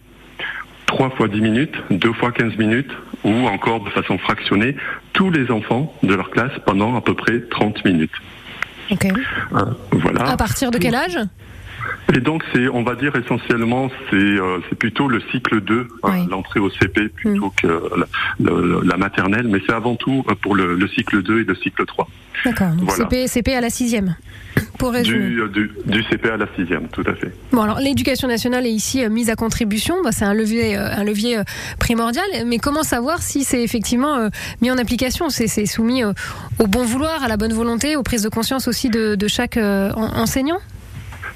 trois 0.85 1.09
fois 1.09 1.27
10 1.27 1.41
minutes, 1.41 1.75
deux 1.89 2.13
fois 2.13 2.31
15 2.31 2.57
minutes, 2.57 2.91
ou 3.23 3.31
encore 3.47 3.81
de 3.83 3.89
façon 3.89 4.17
fractionnée, 4.17 4.75
tous 5.13 5.31
les 5.31 5.49
enfants 5.49 5.93
de 6.03 6.13
leur 6.13 6.29
classe 6.29 6.51
pendant 6.65 6.95
à 6.95 7.01
peu 7.01 7.13
près 7.13 7.39
30 7.49 7.85
minutes. 7.85 8.11
Ok. 8.91 9.05
Euh, 9.05 9.65
voilà. 9.91 10.29
À 10.29 10.37
partir 10.37 10.69
de 10.69 10.77
quel 10.77 10.95
âge? 10.95 11.17
Et 12.13 12.19
donc 12.19 12.43
c'est, 12.53 12.67
on 12.67 12.83
va 12.83 12.95
dire 12.95 13.15
essentiellement, 13.15 13.89
c'est 14.09 14.15
euh, 14.15 14.59
plutôt 14.77 15.07
le 15.07 15.21
cycle 15.31 15.61
2, 15.61 15.87
hein, 16.03 16.25
l'entrée 16.29 16.59
au 16.59 16.69
CP 16.69 17.07
plutôt 17.09 17.53
que 17.61 17.67
la, 17.67 18.05
le- 18.39 18.81
la 18.83 18.97
maternelle, 18.97 19.47
mais 19.47 19.59
c'est 19.65 19.73
avant 19.73 19.95
tout 19.95 20.23
euh, 20.29 20.35
pour 20.41 20.55
le, 20.55 20.75
le 20.75 20.87
cycle 20.89 21.21
2 21.23 21.41
et 21.41 21.43
le 21.45 21.55
cycle 21.55 21.85
3. 21.85 22.07
D'accord. 22.45 22.69
Donc 22.71 22.89
Voilà. 22.89 23.03
CP, 23.09 23.27
CP 23.27 23.53
à 23.55 23.61
la 23.61 23.69
sixième. 23.69 24.15
Pour 24.77 24.91
résumer. 24.91 25.19
Du, 25.29 25.41
euh, 25.41 25.47
du, 25.47 25.71
du 25.85 26.03
CP 26.03 26.29
à 26.29 26.37
la 26.37 26.47
sixième, 26.55 26.87
tout 26.89 27.03
à 27.07 27.13
fait. 27.13 27.31
Bon, 27.53 27.61
alors 27.61 27.79
l'éducation 27.79 28.27
nationale 28.27 28.65
est 28.65 28.71
ici 28.71 29.07
mise 29.09 29.29
à 29.29 29.35
contribution. 29.35 29.95
Bah, 30.03 30.09
c'est 30.11 30.25
un 30.25 30.33
levier, 30.33 30.75
un 30.75 31.03
levier 31.03 31.39
primordial. 31.79 32.25
Mais 32.45 32.57
comment 32.57 32.83
savoir 32.83 33.21
si 33.21 33.43
c'est 33.43 33.63
effectivement 33.63 34.15
euh, 34.17 34.29
mis 34.61 34.69
en 34.71 34.77
application? 34.77 35.29
C'est 35.29 35.65
soumis 35.65 36.03
euh, 36.03 36.11
au 36.59 36.67
bon 36.67 36.83
vouloir, 36.83 37.23
à 37.23 37.27
la 37.29 37.37
bonne 37.37 37.53
volonté, 37.53 37.95
aux 37.95 38.03
prises 38.03 38.23
de 38.23 38.29
conscience 38.29 38.67
aussi 38.67 38.89
de, 38.89 39.15
de 39.15 39.27
chaque 39.27 39.55
en- 39.57 39.93
enseignant? 40.19 40.57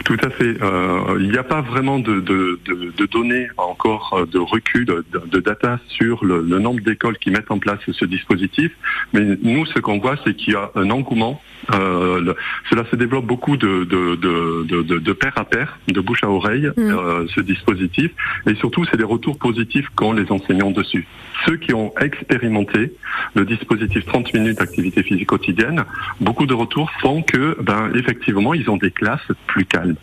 Tout 0.05 0.17
à 0.23 0.29
fait. 0.29 0.55
Euh, 0.61 1.17
il 1.19 1.29
n'y 1.31 1.37
a 1.37 1.43
pas 1.43 1.61
vraiment 1.61 1.97
de, 1.97 2.19
de, 2.19 2.59
de, 2.63 2.93
de 2.95 3.05
données 3.07 3.47
encore 3.57 4.13
euh, 4.15 4.25
de 4.27 4.37
recul, 4.37 4.85
de, 4.85 5.03
de 5.25 5.39
data 5.39 5.79
sur 5.87 6.23
le, 6.23 6.41
le 6.43 6.59
nombre 6.59 6.81
d'écoles 6.81 7.17
qui 7.17 7.31
mettent 7.31 7.49
en 7.49 7.57
place 7.57 7.79
ce 7.91 8.05
dispositif. 8.05 8.71
Mais 9.13 9.21
nous, 9.41 9.65
ce 9.65 9.79
qu'on 9.79 9.97
voit, 9.97 10.15
c'est 10.23 10.35
qu'il 10.35 10.53
y 10.53 10.55
a 10.55 10.69
un 10.75 10.91
engouement. 10.91 11.41
Euh, 11.73 12.21
le- 12.21 12.35
cela 12.69 12.85
se 12.91 12.95
développe 12.95 13.25
beaucoup 13.25 13.57
de, 13.57 13.83
de, 13.85 14.15
de, 14.15 14.63
de, 14.67 14.81
de- 14.83 14.99
de 14.99 15.13
pair 15.13 15.33
à 15.37 15.43
pair, 15.43 15.79
de 15.87 15.99
bouche 16.01 16.23
à 16.23 16.29
oreille, 16.29 16.69
Mm. 16.77 16.81
euh, 16.91 17.25
ce 17.33 17.41
dispositif. 17.41 18.11
Et 18.47 18.53
surtout, 18.55 18.85
c'est 18.85 18.97
les 18.97 19.03
retours 19.03 19.39
positifs 19.39 19.87
qu'ont 19.95 20.13
les 20.13 20.31
enseignants 20.31 20.69
dessus. 20.71 21.07
Ceux 21.45 21.57
qui 21.57 21.73
ont 21.73 21.93
expérimenté 21.99 22.93
le 23.33 23.45
dispositif 23.45 24.05
30 24.05 24.33
minutes 24.33 24.59
d'activité 24.59 25.03
physique 25.03 25.27
quotidienne, 25.27 25.83
beaucoup 26.21 26.45
de 26.45 26.53
retours 26.53 26.91
font 27.01 27.21
que, 27.21 27.57
ben, 27.61 27.91
effectivement, 27.95 28.53
ils 28.53 28.69
ont 28.69 28.77
des 28.77 28.91
classes 28.91 29.31
plus 29.47 29.65
calmes 29.65 29.95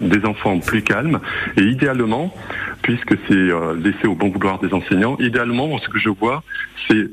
des 0.00 0.24
enfants 0.24 0.58
plus 0.60 0.82
calmes. 0.82 1.20
Et 1.56 1.62
idéalement, 1.62 2.34
puisque 2.82 3.16
c'est 3.28 3.34
euh, 3.34 3.74
laissé 3.74 4.06
au 4.06 4.14
bon 4.14 4.30
vouloir 4.30 4.58
des 4.58 4.72
enseignants, 4.72 5.16
idéalement, 5.18 5.78
ce 5.78 5.88
que 5.88 5.98
je 5.98 6.08
vois, 6.08 6.42
c'est 6.88 7.10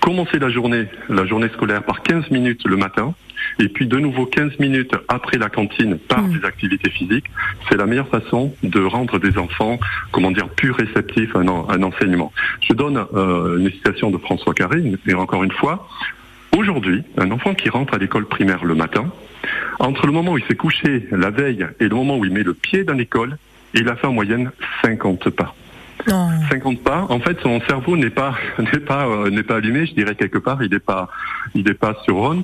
commencer 0.00 0.38
la 0.38 0.50
journée, 0.50 0.86
la 1.08 1.26
journée 1.26 1.48
scolaire 1.48 1.82
par 1.82 2.02
15 2.02 2.30
minutes 2.30 2.66
le 2.66 2.76
matin, 2.76 3.14
et 3.58 3.68
puis 3.68 3.86
de 3.86 3.98
nouveau 3.98 4.26
15 4.26 4.58
minutes 4.58 4.94
après 5.08 5.38
la 5.38 5.48
cantine 5.48 5.98
par 5.98 6.22
Mm. 6.22 6.38
des 6.38 6.44
activités 6.44 6.90
physiques. 6.90 7.26
C'est 7.68 7.76
la 7.76 7.86
meilleure 7.86 8.08
façon 8.08 8.54
de 8.62 8.80
rendre 8.80 9.18
des 9.18 9.38
enfants, 9.38 9.78
comment 10.12 10.30
dire, 10.30 10.48
plus 10.48 10.70
réceptifs 10.70 11.34
à 11.34 11.40
un 11.40 11.82
enseignement. 11.82 12.32
Je 12.60 12.72
donne 12.72 13.04
euh, 13.14 13.58
une 13.58 13.70
citation 13.70 14.10
de 14.10 14.18
François 14.18 14.54
Carré, 14.54 14.82
et 15.06 15.14
encore 15.14 15.44
une 15.44 15.52
fois, 15.52 15.88
aujourd'hui, 16.56 17.02
un 17.16 17.30
enfant 17.30 17.54
qui 17.54 17.68
rentre 17.68 17.94
à 17.94 17.98
l'école 17.98 18.26
primaire 18.26 18.64
le 18.64 18.74
matin, 18.74 19.10
entre 19.78 20.06
le 20.06 20.12
moment 20.12 20.32
où 20.32 20.38
il 20.38 20.44
s'est 20.44 20.56
couché 20.56 21.06
la 21.12 21.30
veille 21.30 21.66
et 21.80 21.88
le 21.88 21.94
moment 21.94 22.16
où 22.18 22.24
il 22.24 22.32
met 22.32 22.42
le 22.42 22.54
pied 22.54 22.84
dans 22.84 22.94
l'école, 22.94 23.36
il 23.74 23.88
a 23.88 23.96
fait 23.96 24.06
en 24.06 24.12
moyenne 24.12 24.50
50 24.82 25.30
pas. 25.30 25.54
Non. 26.08 26.28
50 26.50 26.80
pas. 26.82 27.06
En 27.08 27.20
fait, 27.20 27.36
son 27.42 27.60
cerveau 27.68 27.96
n'est 27.96 28.10
pas 28.10 28.34
n'est 28.58 28.80
pas 28.80 29.06
euh, 29.06 29.30
n'est 29.30 29.42
pas 29.42 29.56
allumé. 29.56 29.86
Je 29.86 29.94
dirais 29.94 30.14
quelque 30.14 30.38
part, 30.38 30.62
il 30.62 30.70
n'est 30.70 30.78
pas 30.78 31.08
il 31.54 31.64
n'est 31.64 31.74
pas 31.74 31.94
sur 32.04 32.16
on 32.16 32.42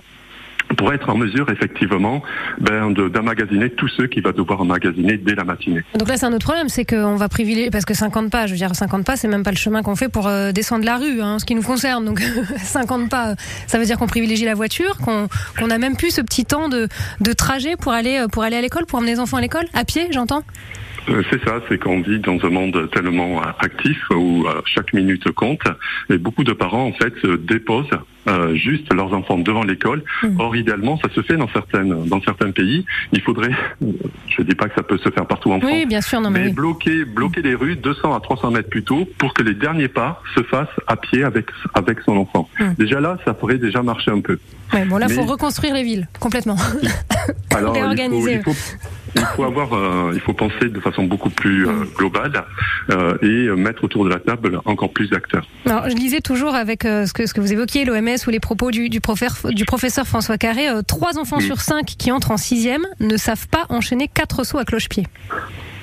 pour 0.79 0.93
être 0.95 1.11
en 1.11 1.17
mesure 1.17 1.51
effectivement 1.51 2.23
ben, 2.59 2.91
de- 2.91 3.09
d'emmagasiner 3.09 3.69
tous 3.71 3.87
ceux 3.89 4.07
qu'il 4.07 4.23
va 4.23 4.33
devoir 4.33 4.63
emmagasiner 4.63 5.19
dès 5.19 5.35
la 5.35 5.45
matinée. 5.45 5.83
Donc 5.97 6.09
là, 6.09 6.17
c'est 6.17 6.25
un 6.25 6.33
autre 6.33 6.47
problème, 6.47 6.69
c'est 6.71 6.87
qu'on 6.87 7.17
va 7.17 7.29
privilégier, 7.29 7.71
parce 7.71 7.85
que 7.85 7.93
50 7.93 8.31
pas, 8.31 8.47
je 8.47 8.53
veux 8.53 8.57
dire, 8.57 8.75
50 8.75 9.05
pas, 9.05 9.17
c'est 9.17 9.29
même 9.29 9.43
pas 9.43 9.51
le 9.51 9.59
chemin 9.59 9.83
qu'on 9.83 9.95
fait 9.95 10.09
pour 10.09 10.27
euh, 10.27 10.53
descendre 10.53 10.85
la 10.87 10.97
rue, 10.97 11.21
hein, 11.21 11.35
en 11.35 11.39
ce 11.39 11.45
qui 11.45 11.55
nous 11.55 11.63
concerne. 11.63 12.07
Donc 12.07 12.21
50 12.57 13.11
pas, 13.11 13.35
ça 13.67 13.79
veut 13.79 13.85
dire 13.85 13.99
qu'on 13.99 14.07
privilégie 14.07 14.47
la 14.47 14.55
voiture, 14.55 14.97
qu'on 15.05 15.29
qu'on 15.59 15.71
a 15.71 15.77
même 15.79 15.97
plus 15.97 16.13
ce 16.13 16.23
petit 16.23 16.47
temps 16.47 16.71
de, 16.71 16.89
de 17.21 17.33
trajet 17.35 17.77
pour 17.77 17.93
aller, 17.93 18.19
euh, 18.21 18.29
pour 18.29 18.43
aller 18.43 18.57
à 18.57 18.63
l'école, 18.63 18.87
pour 18.87 18.99
emmener 18.99 19.13
les 19.13 19.21
enfants 19.21 19.37
à 19.37 19.43
l'école, 19.43 19.67
à 19.75 19.85
pied, 19.85 20.09
j'entends? 20.13 20.43
C'est 21.31 21.45
ça, 21.45 21.61
c'est 21.69 21.79
qu'on 21.79 22.01
vit 22.01 22.19
dans 22.19 22.39
un 22.45 22.49
monde 22.51 22.89
tellement 22.93 23.43
euh, 23.43 23.47
actif 23.59 23.99
où 24.11 24.47
euh, 24.47 24.63
chaque 24.65 24.93
minute 24.95 25.31
compte 25.33 25.61
et 26.09 26.17
beaucoup 26.17 26.45
de 26.45 26.53
parents 26.53 26.87
en 26.87 26.93
fait 26.93 27.13
se 27.21 27.37
déposent 27.37 27.91
euh, 28.27 28.55
juste 28.55 28.91
leurs 28.93 29.13
enfants 29.13 29.37
devant 29.39 29.65
l'école. 29.65 30.03
Mhm. 30.23 30.41
Or 30.41 30.57
idéalement, 30.57 30.99
ça 30.99 31.11
se 31.15 31.21
fait 31.21 31.37
dans 31.37 31.49
certaines 31.49 32.07
dans 32.07 32.23
certains 32.23 32.51
pays. 32.53 32.87
Il 33.13 33.21
faudrait, 33.21 33.51
je 34.29 34.43
dis 34.43 34.55
pas 34.55 34.69
que 34.69 34.75
ça 34.77 34.83
peut 34.83 34.97
se 34.97 35.11
faire 35.11 35.27
partout 35.27 35.53
en 35.53 35.61
France, 35.61 35.71
Oui, 35.75 35.85
bien 35.85 36.01
sûr, 36.01 36.23
non 36.23 36.31
mais, 36.31 36.41
mais 36.41 36.47
oui. 36.47 36.53
bloquer 36.53 37.05
bloquer 37.05 37.43
les 37.43 37.55
rues 37.55 37.77
200 37.77 38.15
à 38.15 38.21
300 38.21 38.51
mètres 38.53 38.71
plus 38.71 38.83
tôt 38.83 39.07
pour 39.19 39.35
que 39.35 39.43
les 39.43 39.55
derniers 39.55 39.89
pas 39.89 40.23
se 40.35 40.43
fassent 40.45 40.69
à 40.87 40.97
pied 40.97 41.23
avec 41.23 41.47
avec 41.75 42.01
son 42.01 42.17
enfant. 42.17 42.49
Mhm. 42.59 42.75
Déjà 42.79 43.01
là, 43.01 43.19
ça 43.27 43.35
pourrait 43.35 43.59
déjà 43.59 43.83
marcher 43.83 44.11
un 44.11 44.21
peu. 44.21 44.39
Ouais, 44.73 44.87
bon, 44.87 44.97
là, 44.97 45.07
mais- 45.09 45.15
faut 45.15 45.23
reconstruire 45.25 45.75
les 45.75 45.83
villes, 45.83 46.09
complètement. 46.19 46.57
Alors, 47.55 47.75
il 47.77 47.81
faut, 47.81 47.85
Réorganiser. 47.85 48.33
il, 48.35 48.43
faut, 48.43 48.55
il 49.17 49.25
faut 49.37 49.45
avoir, 49.45 49.73
euh, 49.75 50.13
il 50.15 50.21
faut 50.21 50.33
penser 50.33 50.69
de 50.69 50.81
façon 50.81 51.05
beaucoup 51.05 51.31
plus 51.31 51.67
euh, 51.67 51.73
Mm. 51.73 51.87
globale 51.97 52.45
euh, 52.91 53.17
et 53.23 53.49
mettre 53.57 53.85
autour 53.85 54.05
de 54.05 54.11
la 54.11 54.19
table 54.19 54.61
encore 54.65 54.93
plus 54.93 55.09
d'acteurs. 55.11 55.47
Alors, 55.67 55.89
je 55.89 55.95
lisais 55.97 56.21
toujours 56.21 56.55
avec 56.55 56.83
ce, 56.85 57.13
que, 57.13 57.27
ce 57.27 57.35
que 57.35 57.41
vous 57.41 57.53
évoquiez, 57.53 57.85
l'OMS 57.85 58.17
ou 58.27 58.31
les 58.31 58.41
propos 58.41 58.71
du, 58.71 58.89
du, 58.89 59.01
professeur, 59.01 59.53
du 59.53 59.65
professeur 59.65 60.07
François 60.07 60.39
Carré, 60.39 60.67
trois 60.87 61.19
enfants 61.19 61.39
Mm. 61.39 61.43
sur 61.43 61.61
cinq 61.61 61.87
qui 61.87 62.13
entrent 62.13 62.31
en 62.31 62.37
sixième 62.37 62.87
ne 63.01 63.17
savent 63.17 63.49
pas 63.49 63.65
enchaîner 63.69 64.09
quatre 64.09 64.45
sauts 64.45 64.59
à 64.59 64.65
cloche-pied. 64.65 65.05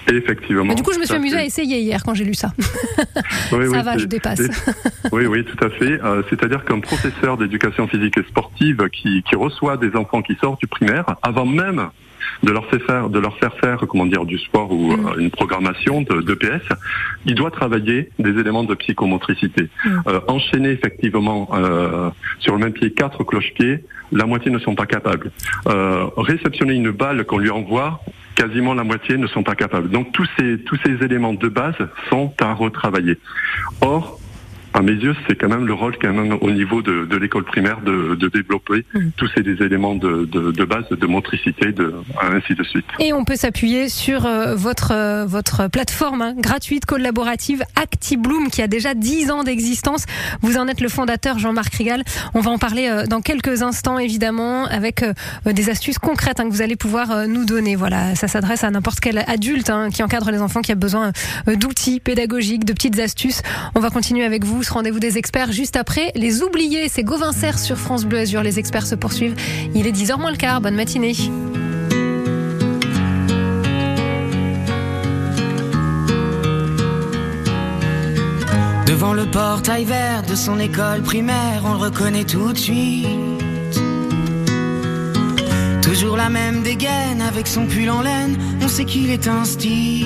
Effectivement. 0.08 0.66
Mais 0.66 0.76
du 0.76 0.82
coup, 0.84 0.94
je 0.94 0.98
me 0.98 1.04
suis 1.04 1.14
ça, 1.14 1.18
amusée 1.18 1.38
à 1.38 1.46
essayer 1.46 1.80
hier 1.80 2.02
quand 2.04 2.14
j'ai 2.16 2.24
lu 2.26 2.34
ça. 2.34 2.52
Oui, 2.58 2.66
ça 3.50 3.58
oui, 3.58 3.84
va, 3.84 3.98
je 3.98 4.06
dépasse. 4.06 4.42
Oui, 5.12 5.26
oui, 5.26 5.46
tout 5.46 5.64
à 5.64 5.70
fait. 5.70 6.02
Euh, 6.04 6.24
C'est-à-dire 6.30 6.64
qu'un 6.66 6.80
professeur 6.80 7.38
d'éducation 7.38 7.88
physique 7.88 8.18
et 8.18 8.24
sportive 8.24 8.90
qui, 8.92 9.24
qui 9.24 9.36
reçoit 9.36 9.78
des 9.78 9.96
enfants 9.96 10.22
qui 10.22 10.36
sortent 10.42 10.60
du 10.60 10.68
primaire, 10.68 11.06
avant 11.22 11.46
même 11.46 11.90
de 12.44 12.52
leur 12.52 12.66
faire 12.68 12.82
faire, 12.82 13.10
de 13.10 13.20
leur 13.20 13.38
faire 13.38 13.54
faire, 13.56 13.78
comment 13.88 14.06
dire, 14.06 14.26
du 14.26 14.38
sport 14.38 14.72
ou 14.72 14.92
Mm. 14.92 15.08
euh, 15.08 15.20
une 15.20 15.32
programmation 15.32 16.02
de, 16.02 16.22
de 16.22 16.34
PS, 16.34 16.64
il 17.26 17.36
doit 17.36 17.52
travailler 17.52 18.10
des 18.20 18.32
éléments 18.40 18.64
de 18.64 18.76
psychomotricité. 18.76 19.64
Mm. 19.86 19.90
Euh, 20.08 20.20
enchaîner 20.28 20.70
effectivement 20.70 21.50
euh, 21.54 22.10
sur 22.40 22.54
le 22.54 22.60
même 22.60 22.74
pied 22.74 22.92
quatre 22.92 23.24
cloche-pieds, 23.24 23.84
la 24.12 24.26
moitié 24.26 24.52
ne 24.52 24.60
sont 24.60 24.76
pas 24.76 24.86
capables. 24.86 25.32
Euh, 25.68 26.06
réceptionner 26.18 26.74
une 26.74 26.92
balle 26.92 27.26
qu'on 27.26 27.38
lui 27.38 27.50
envoie, 27.50 28.02
quasiment 28.36 28.74
la 28.74 28.84
moitié 28.84 29.18
ne 29.18 29.28
sont 29.28 29.44
pas 29.44 29.56
capables. 29.56 29.90
Donc 29.90 30.12
tous 30.12 30.28
ces 30.38 30.60
tous 30.64 30.78
ces 30.86 31.04
éléments 31.04 31.34
de 31.34 31.48
base 31.48 31.76
sont 32.10 32.34
à 32.42 32.54
retravailler. 32.54 33.18
Or, 33.82 34.20
à 34.74 34.82
mes 34.82 34.94
yeux, 34.94 35.16
c'est 35.28 35.36
quand 35.36 35.50
même 35.50 35.66
le 35.66 35.74
rôle 35.74 35.98
quand 36.02 36.14
même 36.14 36.38
au 36.42 36.52
niveau 36.52 36.82
de, 36.82 37.06
de 37.06 37.18
l'école 37.18 37.44
primaire 37.44 37.82
de, 37.82 38.16
de 38.16 38.28
développer 38.28 38.72
Mm. 38.94 39.10
tous 39.18 39.28
ces 39.36 39.42
éléments 39.42 39.96
de, 39.96 40.26
de, 40.26 40.52
de 40.52 40.66
base, 40.66 40.86
de 40.90 41.08
motricité, 41.08 41.72
de 41.72 41.94
ainsi 42.22 42.56
de 42.56 42.64
suite. 42.64 42.86
Et 43.00 43.14
on 43.14 43.24
peut 43.24 43.36
s'appuyer 43.36 43.90
sur 43.90 44.26
euh, 44.26 44.56
votre 44.56 44.92
euh, 44.92 45.26
votre 45.26 45.68
plateforme 45.70 46.22
hein, 46.22 46.34
gratuite 46.38 46.86
collaborative 46.86 47.64
ActiBloom 47.76 48.50
qui 48.50 48.62
a 48.62 48.68
déjà 48.68 48.94
10 48.94 49.32
ans 49.32 49.44
d'existence. 49.44 50.06
Vous 50.42 50.58
en 50.58 50.68
êtes 50.68 50.82
le 50.82 50.90
fondateur 50.90 51.40
Jean-Marc 51.40 51.74
Rigal. 51.76 52.04
On 52.34 52.42
va 52.42 52.52
en 52.52 52.58
parler 52.58 52.88
euh, 52.90 53.06
dans 53.06 53.22
quelques 53.22 53.62
instants 53.62 54.00
évidemment 54.00 54.66
avec 54.66 55.04
des 55.46 55.70
astuces 55.70 56.00
concrètes 56.00 56.40
hein, 56.40 56.46
que 56.46 56.54
vous 56.54 56.62
allez 56.62 56.76
pouvoir 56.76 57.28
nous 57.28 57.46
donner. 57.46 57.76
Voilà, 57.76 58.16
ça 58.16 58.28
s'adresse 58.28 58.64
à 58.64 58.70
n'importe 58.70 59.00
quel 59.00 59.20
adulte 59.28 59.70
hein, 59.70 59.90
qui 59.90 60.04
encadre 60.04 60.32
les 60.32 60.42
enfants 60.42 60.62
qui 60.62 60.72
a 60.72 60.76
besoin 60.76 61.12
d'outils 61.48 62.00
pédagogiques, 62.00 62.66
de 62.66 62.74
petites 62.74 63.00
astuces. 63.00 63.42
On 63.76 63.80
va 63.80 63.90
continuer 63.90 64.24
avec 64.24 64.44
vous 64.44 64.61
rendez-vous 64.70 65.00
des 65.00 65.18
experts 65.18 65.52
juste 65.52 65.76
après 65.76 66.12
les 66.16 66.44
oubliés, 66.44 66.88
c'est 66.90 67.04
Gauvin 67.04 67.32
Serre 67.32 67.58
sur 67.58 67.78
France 67.78 68.06
Bleu 68.06 68.20
Azur. 68.20 68.44
Les 68.44 68.60
experts 68.60 68.86
se 68.86 68.96
poursuivent. 68.96 69.36
Il 69.74 69.88
est 69.88 69.92
10h 69.92 70.20
moins 70.20 70.32
le 70.32 70.38
quart. 70.38 70.62
Bonne 70.62 70.76
matinée. 70.76 71.16
Devant 78.86 79.14
le 79.14 79.26
portail 79.26 79.86
vert 79.86 80.24
de 80.24 80.36
son 80.36 80.60
école 80.60 81.02
primaire, 81.02 81.64
on 81.66 81.74
le 81.74 81.80
reconnaît 81.80 82.26
tout 82.26 82.54
de 82.54 82.58
suite. 82.58 83.08
Toujours 85.82 86.18
la 86.18 86.30
même 86.30 86.62
dégaine 86.62 87.22
avec 87.22 87.48
son 87.48 87.66
pull 87.66 87.90
en 87.90 88.02
laine, 88.02 88.38
on 88.62 88.68
sait 88.68 88.86
qu'il 88.86 89.10
est 89.10 89.28
un 89.28 89.44
stit. 89.44 90.06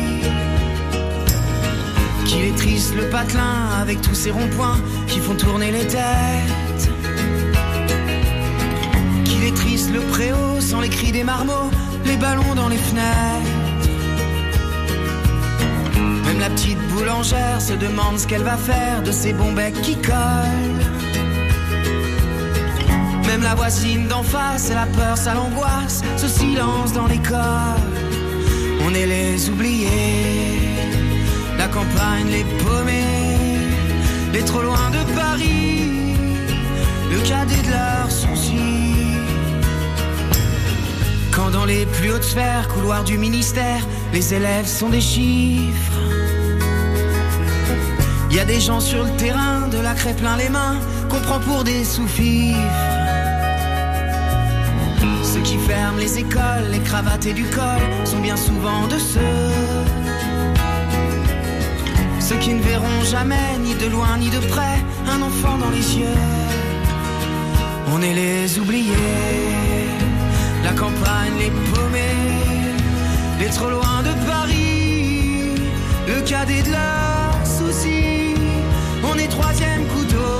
Qu'il 2.31 2.45
est 2.45 2.55
triste 2.55 2.95
le 2.95 3.09
patelin 3.09 3.67
avec 3.81 3.99
tous 4.01 4.15
ces 4.15 4.31
ronds-points 4.31 4.79
qui 5.07 5.19
font 5.19 5.35
tourner 5.35 5.69
les 5.69 5.85
têtes. 5.85 6.89
Qu'il 9.25 9.43
est 9.43 9.53
triste 9.53 9.91
le 9.91 9.99
préau 9.99 10.61
sans 10.61 10.79
les 10.79 10.87
cris 10.87 11.11
des 11.11 11.25
marmots, 11.25 11.69
les 12.05 12.15
ballons 12.15 12.55
dans 12.55 12.69
les 12.69 12.77
fenêtres. 12.77 13.49
Même 16.25 16.39
la 16.39 16.49
petite 16.51 16.79
boulangère 16.93 17.61
se 17.61 17.73
demande 17.73 18.17
ce 18.17 18.27
qu'elle 18.27 18.43
va 18.43 18.55
faire 18.55 19.03
de 19.03 19.11
ces 19.11 19.33
bons 19.33 19.51
becs 19.51 19.81
qui 19.81 19.97
collent. 19.97 20.85
Même 23.27 23.43
la 23.43 23.55
voisine 23.55 24.07
d'en 24.07 24.23
face, 24.23 24.69
la 24.69 24.85
peur, 24.85 25.17
ça 25.17 25.33
l'angoisse, 25.33 26.01
ce 26.15 26.29
silence 26.29 26.93
dans 26.93 27.07
l'école. 27.07 27.81
On 28.87 28.93
est 28.93 29.05
les 29.05 29.49
oubliés, 29.49 30.61
les 32.27 32.43
paumés, 32.63 33.57
les 34.33 34.43
trop 34.43 34.61
loin 34.61 34.89
de 34.89 35.03
Paris, 35.15 36.15
le 37.09 37.19
cadet 37.27 37.61
de 37.61 37.71
leurs 37.71 38.11
soucis. 38.11 38.95
Quand 41.31 41.49
dans 41.51 41.65
les 41.65 41.85
plus 41.85 42.11
hautes 42.11 42.23
sphères, 42.23 42.67
couloirs 42.67 43.03
du 43.03 43.17
ministère, 43.17 43.85
les 44.13 44.33
élèves 44.33 44.67
sont 44.67 44.89
des 44.89 45.01
chiffres. 45.01 45.99
Y 48.29 48.39
a 48.39 48.45
des 48.45 48.59
gens 48.59 48.79
sur 48.79 49.03
le 49.03 49.11
terrain, 49.11 49.67
de 49.69 49.77
la 49.77 49.93
craie 49.93 50.15
plein 50.15 50.37
les 50.37 50.49
mains, 50.49 50.77
qu'on 51.09 51.19
prend 51.19 51.39
pour 51.39 51.63
des 51.63 51.83
sous-fifres. 51.83 52.57
Ceux 55.23 55.41
qui 55.41 55.57
ferment 55.57 55.97
les 55.99 56.19
écoles, 56.19 56.67
les 56.69 56.79
cravates 56.79 57.25
et 57.25 57.33
du 57.33 57.45
col 57.45 57.83
sont 58.03 58.19
bien 58.19 58.35
souvent 58.35 58.87
de 58.87 58.97
ceux. 58.97 60.20
Ceux 62.31 62.37
qui 62.37 62.53
ne 62.53 62.61
verront 62.61 63.03
jamais, 63.03 63.57
ni 63.59 63.75
de 63.75 63.87
loin 63.87 64.17
ni 64.17 64.29
de 64.29 64.39
près, 64.39 64.77
un 65.05 65.21
enfant 65.21 65.57
dans 65.57 65.69
les 65.69 65.97
yeux. 65.97 66.21
On 67.93 68.01
est 68.01 68.13
les 68.13 68.57
oubliés, 68.57 68.93
la 70.63 70.71
campagne 70.71 71.35
les 71.37 71.51
paumés, 71.71 72.21
les 73.37 73.49
trop 73.49 73.69
loin 73.69 74.01
de 74.03 74.13
Paris, 74.25 75.55
le 76.07 76.21
cadet 76.21 76.63
de 76.63 76.71
leurs 76.71 77.45
soucis. 77.45 78.35
On 79.03 79.17
est 79.17 79.27
troisième 79.27 79.85
couteau, 79.87 80.33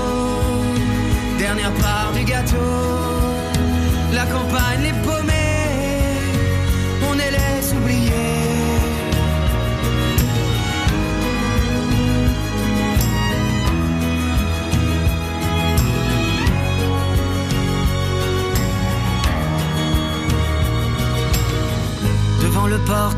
dernière 1.38 1.74
part 1.74 2.10
du 2.16 2.24
gâteau. 2.24 2.72
La 4.14 4.24
campagne 4.24 4.82
les 4.82 4.96
paumés, 5.04 5.21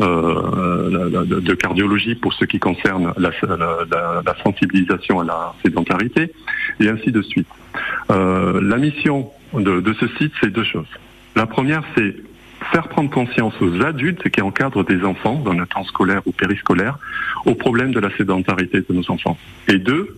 euh, 0.00 1.24
de, 1.24 1.54
cardiologie 1.54 2.14
pour 2.14 2.32
ce 2.32 2.44
qui 2.44 2.58
concerne 2.58 3.12
la, 3.18 3.30
sensibilisation 4.42 5.20
à 5.20 5.24
la 5.24 5.54
sédentarité, 5.64 6.32
et 6.80 6.88
ainsi 6.88 7.12
de 7.12 7.22
suite. 7.22 7.48
Euh, 8.10 8.60
la 8.62 8.78
mission 8.78 9.30
de, 9.54 9.94
ce 9.98 10.08
site, 10.18 10.32
c'est 10.40 10.50
deux 10.50 10.64
choses. 10.64 10.88
La 11.36 11.46
première, 11.46 11.82
c'est 11.96 12.16
faire 12.72 12.88
prendre 12.88 13.10
conscience 13.10 13.54
aux 13.60 13.82
adultes 13.82 14.28
qui 14.28 14.42
encadrent 14.42 14.84
des 14.84 15.04
enfants 15.04 15.36
dans 15.36 15.52
le 15.52 15.66
temps 15.66 15.84
scolaire 15.84 16.20
ou 16.26 16.32
périscolaire 16.32 16.98
au 17.46 17.54
problème 17.54 17.92
de 17.92 18.00
la 18.00 18.14
sédentarité 18.16 18.80
de 18.80 18.94
nos 18.94 19.08
enfants. 19.10 19.38
Et 19.68 19.78
deux, 19.78 20.16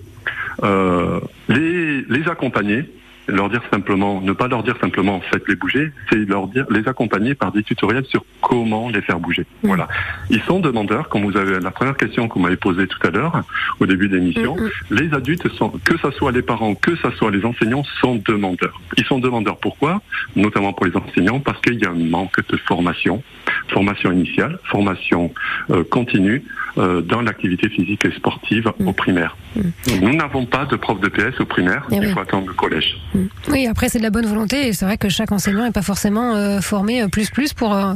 les, 0.62 2.04
les 2.08 2.28
accompagner 2.28 2.84
leur 3.28 3.48
dire 3.48 3.62
simplement, 3.70 4.20
ne 4.20 4.32
pas 4.32 4.48
leur 4.48 4.62
dire 4.62 4.76
simplement 4.80 5.20
faites-les 5.30 5.54
bouger, 5.56 5.92
c'est 6.10 6.16
leur 6.28 6.48
dire 6.48 6.66
les 6.70 6.86
accompagner 6.88 7.34
par 7.34 7.52
des 7.52 7.62
tutoriels 7.62 8.04
sur 8.06 8.24
comment 8.40 8.88
les 8.90 9.00
faire 9.00 9.18
bouger. 9.20 9.46
Voilà. 9.62 9.88
Ils 10.30 10.42
sont 10.42 10.60
demandeurs, 10.60 11.08
comme 11.08 11.24
vous 11.24 11.36
avez 11.36 11.60
la 11.60 11.70
première 11.70 11.96
question 11.96 12.28
que 12.28 12.34
vous 12.34 12.40
m'avez 12.40 12.56
posée 12.56 12.86
tout 12.86 12.98
à 13.06 13.10
l'heure, 13.10 13.42
au 13.80 13.86
début 13.86 14.08
de 14.08 14.16
l'émission. 14.16 14.56
Les 14.90 15.12
adultes 15.14 15.48
sont, 15.54 15.70
que 15.84 15.96
ce 15.98 16.10
soit 16.12 16.32
les 16.32 16.42
parents, 16.42 16.74
que 16.74 16.96
ce 16.96 17.10
soit 17.12 17.30
les 17.30 17.44
enseignants, 17.44 17.84
sont 18.00 18.16
demandeurs. 18.26 18.80
Ils 18.96 19.04
sont 19.04 19.18
demandeurs 19.18 19.58
pourquoi? 19.58 20.00
Notamment 20.36 20.72
pour 20.72 20.86
les 20.86 20.96
enseignants, 20.96 21.40
parce 21.40 21.60
qu'il 21.60 21.74
y 21.80 21.84
a 21.84 21.90
un 21.90 21.94
manque 21.94 22.40
de 22.48 22.56
formation, 22.56 23.22
formation 23.68 24.12
initiale, 24.12 24.58
formation 24.64 25.32
euh, 25.70 25.84
continue 25.84 26.42
euh, 26.78 27.02
dans 27.02 27.20
l'activité 27.20 27.68
physique 27.68 28.04
et 28.04 28.10
sportive 28.12 28.72
au 28.84 28.92
primaire. 28.92 29.36
Nous 30.00 30.14
n'avons 30.14 30.46
pas 30.46 30.64
de 30.64 30.76
prof 30.76 30.98
de 31.00 31.08
PS 31.08 31.38
au 31.40 31.44
primaire, 31.44 31.86
Eh 31.90 31.96
il 31.96 32.00
oui. 32.00 32.12
faut 32.12 32.20
attendre 32.20 32.46
le 32.48 32.54
collège. 32.54 32.96
Oui, 33.48 33.66
après 33.66 33.88
c'est 33.88 33.98
de 33.98 34.02
la 34.02 34.10
bonne 34.10 34.24
volonté 34.26 34.68
et 34.68 34.72
c'est 34.72 34.84
vrai 34.86 34.96
que 34.96 35.08
chaque 35.10 35.32
enseignant 35.32 35.64
n'est 35.64 35.70
pas 35.70 35.82
forcément 35.82 36.34
euh, 36.34 36.60
formé 36.60 37.02
euh, 37.02 37.08
plus 37.08 37.28
plus 37.30 37.52
pour 37.52 37.74
euh, 37.74 37.92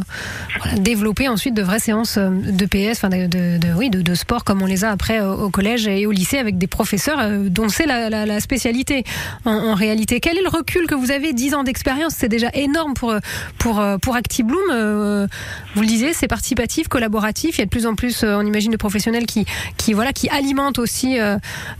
développer 0.79 1.29
ensuite 1.29 1.55
de 1.55 1.63
vraies 1.63 1.79
séances 1.79 2.19
de 2.19 2.67
PS, 2.67 2.99
enfin 2.99 3.09
de, 3.09 3.27
de, 3.27 3.59
de- 3.59 3.73
oui, 3.75 3.89
de, 3.89 4.03
de 4.03 4.15
sport 4.15 4.45
comme 4.45 4.61
on 4.63 4.67
les 4.67 4.85
a 4.85 4.91
après 4.91 5.21
au 5.21 5.49
collège 5.49 5.89
et 5.89 6.07
au 6.07 6.13
lycée 6.13 6.39
avec 6.39 6.59
des 6.59 6.67
professeurs 6.67 7.19
dont 7.49 7.69
c'est 7.69 7.87
la, 7.87 8.11
la, 8.11 8.27
la 8.27 8.41
spécialité 8.41 9.05
en, 9.45 9.53
en 9.53 9.75
réalité. 9.75 10.21
Quel 10.21 10.37
est 10.37 10.43
le 10.43 10.49
recul 10.49 10.87
que 10.87 10.95
vous 10.95 11.11
avez 11.11 11.33
10 11.33 11.55
ans 11.55 11.65
d'expérience? 11.65 12.15
C'est 12.17 12.29
déjà 12.29 12.51
énorme 12.53 12.93
pour 12.95 13.15
pour 13.59 13.83
pour 14.03 14.17
ActiBloom. 14.17 15.27
vous 15.75 15.81
le 15.81 15.87
disiez, 15.87 16.13
c'est 16.13 16.29
participatif, 16.29 16.89
collaboratif. 16.89 17.57
Il 17.57 17.61
y 17.61 17.63
a 17.63 17.67
de 17.67 17.71
plus 17.71 17.87
en 17.87 17.95
plus, 17.95 18.23
on 18.23 18.43
imagine, 18.45 18.71
de 18.71 18.77
professionnels 18.77 19.27
qui 19.27 19.47
qui 19.79 19.93
voilà 19.95 20.13
qui 20.13 20.29
alimentent 20.29 20.79
aussi 20.79 21.17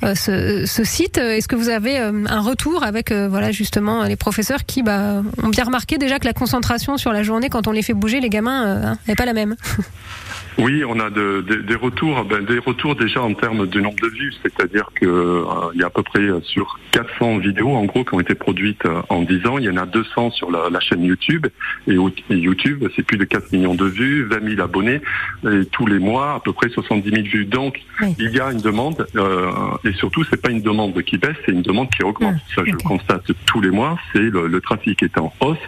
ce, 0.03 0.65
ce 0.67 0.85
site. 0.85 1.19
Est-ce 1.19 1.49
que 1.49 1.57
vous 1.57 1.69
avez 1.69 1.99
un 1.99 2.41
retour 2.41 2.83
avec 2.85 3.13
voilà 3.29 3.51
justement 3.51 4.05
les 4.05 4.17
professeurs 4.17 4.65
qui 4.65 4.83
bah, 4.83 5.23
ont 5.43 5.49
bien 5.49 5.65
remarqué 5.65 5.99
déjà 5.99 6.19
que 6.19 6.25
la 6.25 6.33
concentration 6.33 6.97
sur 6.97 7.13
la 7.13 7.23
journée 7.23 7.49
quand 7.49 7.67
on 7.67 7.73
les 7.73 7.83
fait 7.83 7.95
bouger 7.95 8.21
les 8.21 8.31
gamins 8.31 8.67
euh, 8.67 8.87
hein, 8.87 8.99
n'est 9.09 9.15
pas 9.15 9.27
la 9.27 9.33
même. 9.33 9.57
Oui, 10.59 10.83
on 10.89 10.99
a 11.01 11.11
de- 11.11 11.43
de- 11.47 11.57
des 11.63 11.75
retours, 11.75 12.25
ben, 12.25 12.43
des 12.43 12.59
retours 12.59 12.97
déjà 12.97 13.21
en 13.23 13.35
termes 13.35 13.67
de 13.67 13.79
nombre 13.81 14.01
de 14.03 14.09
vues, 14.09 14.33
c'est-à-dire 14.43 14.89
que 14.95 15.05
euh, 15.07 15.45
y 15.75 15.83
a 15.83 15.87
à 15.87 15.91
peu 15.91 16.03
près 16.03 16.21
euh, 16.23 16.41
sur 16.43 16.79
400 16.93 17.39
vidéos 17.39 17.75
en 17.75 17.85
gros 17.85 18.05
qui 18.05 18.15
ont 18.15 18.21
été 18.21 18.35
produites 18.35 18.87
euh, 18.87 19.03
en 19.11 19.21
10 19.23 19.47
ans, 19.47 19.59
il 19.59 19.65
y 19.65 19.71
en 19.71 19.77
a 19.77 19.85
200 19.85 20.31
sur 20.31 20.51
la, 20.51 20.71
la 20.71 20.81
chaîne 20.81 21.05
YouTube 21.05 21.47
et, 21.87 21.97
YouTube 22.31 22.85
c'est 22.97 23.03
plus 23.03 23.19
de 23.19 23.25
4 23.25 23.53
millions 23.53 23.75
de 23.75 23.85
vues, 23.85 24.25
20 24.25 24.49
000 24.57 24.63
abonnés 24.63 25.03
et 25.45 25.67
tous 25.73 25.87
les 25.87 25.99
mois 25.99 26.35
à 26.37 26.41
peu 26.41 26.55
près 26.55 26.71
70 26.71 27.11
000 27.11 27.23
vues. 27.27 27.45
Donc 27.45 27.79
Oui. 28.01 28.15
il 28.19 28.31
y 28.31 28.41
a 28.41 28.51
une 28.51 28.63
demande 28.63 29.07
euh, 29.17 29.51
et 29.85 29.93
surtout 29.93 30.25
c'est 30.25 30.41
pas 30.41 30.51
une 30.51 30.63
demande 30.63 31.01
qui 31.03 31.19
baisse, 31.19 31.37
c'est 31.45 31.53
une 31.53 31.63
demande 31.63 31.91
qui 31.91 32.03
augmente. 32.03 32.37
Ça 32.55 32.63
je 32.65 32.73
le 32.73 32.79
constate 32.79 33.31
tous 33.45 33.61
les 33.61 33.71
mois, 33.71 33.99
c'est 34.15 34.21
le, 34.21 34.47
le 34.47 34.61
trafic 34.63 35.03
est 35.03 35.19
en 35.19 35.35
hausse, 35.41 35.59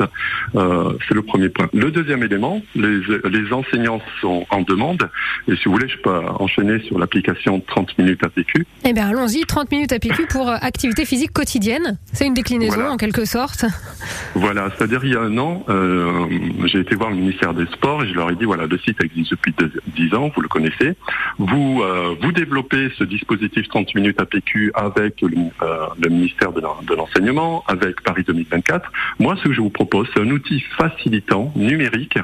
euh, 0.54 0.92
c'est 1.06 1.14
le 1.14 1.22
premier 1.22 1.50
point. 1.50 1.68
Le 1.74 1.90
deuxième 1.90 2.22
élément, 2.22 2.62
les, 2.74 3.00
les 3.30 3.52
enseignants 3.52 4.00
sont 4.22 4.46
en 4.48 4.62
demande 4.62 4.77
et 5.48 5.56
si 5.56 5.64
vous 5.66 5.72
voulez, 5.72 5.88
je 5.88 5.96
peux 5.98 6.10
enchaîner 6.10 6.80
sur 6.80 6.98
l'application 6.98 7.60
30 7.60 7.98
minutes 7.98 8.22
APQ. 8.24 8.66
Eh 8.84 8.92
bien, 8.92 9.08
allons-y, 9.08 9.44
30 9.44 9.70
minutes 9.72 9.92
APQ 9.92 10.26
pour 10.28 10.48
euh, 10.48 10.56
activité 10.60 11.04
physique 11.04 11.32
quotidienne. 11.32 11.98
C'est 12.12 12.26
une 12.26 12.34
déclinaison 12.34 12.74
Voilà. 12.76 12.92
en 12.92 12.96
quelque 12.96 13.24
sorte. 13.24 13.64
Voilà, 14.34 14.68
c'est-à-dire 14.76 15.00
il 15.04 15.12
y 15.12 15.16
a 15.16 15.20
un 15.20 15.36
an, 15.38 15.64
euh, 15.68 16.26
j'ai 16.66 16.80
été 16.80 16.94
voir 16.94 17.10
le 17.10 17.16
ministère 17.16 17.54
des 17.54 17.66
Sports 17.66 18.04
et 18.04 18.08
je 18.08 18.14
leur 18.14 18.30
ai 18.30 18.36
dit 18.36 18.44
voilà, 18.44 18.66
le 18.66 18.78
site 18.78 19.02
existe 19.02 19.32
depuis 19.32 19.52
deux- 19.58 19.72
10 19.96 20.14
ans, 20.14 20.30
vous 20.34 20.42
le 20.42 20.48
connaissez. 20.48 20.94
Vous 21.38 21.80
euh, 21.82 22.14
vous 22.20 22.30
développez 22.30 22.90
ce 22.98 23.04
dispositif 23.04 23.66
30 23.68 23.94
minutes 23.94 24.20
APQ 24.20 24.70
avec 24.74 25.20
le, 25.22 25.28
euh, 25.62 25.86
le 26.00 26.08
ministère 26.10 26.52
de 26.52 26.94
l'enseignement, 26.94 27.64
avec 27.66 28.00
Paris 28.02 28.22
2024. 28.26 28.92
Moi, 29.18 29.34
ce 29.38 29.44
que 29.48 29.52
je 29.52 29.60
vous 29.60 29.70
propose, 29.70 30.06
c'est 30.14 30.20
un 30.20 30.30
outil 30.30 30.60
facilitant 30.76 31.52
numérique 31.56 32.18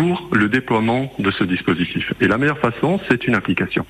pour 0.00 0.28
le 0.32 0.48
déploiement 0.48 1.12
de 1.18 1.30
ce 1.30 1.44
dispositif. 1.44 2.14
Et 2.22 2.26
la 2.26 2.38
meilleure 2.38 2.58
façon, 2.58 2.98
c'est 3.08 3.26
une 3.26 3.34
application. 3.34 3.84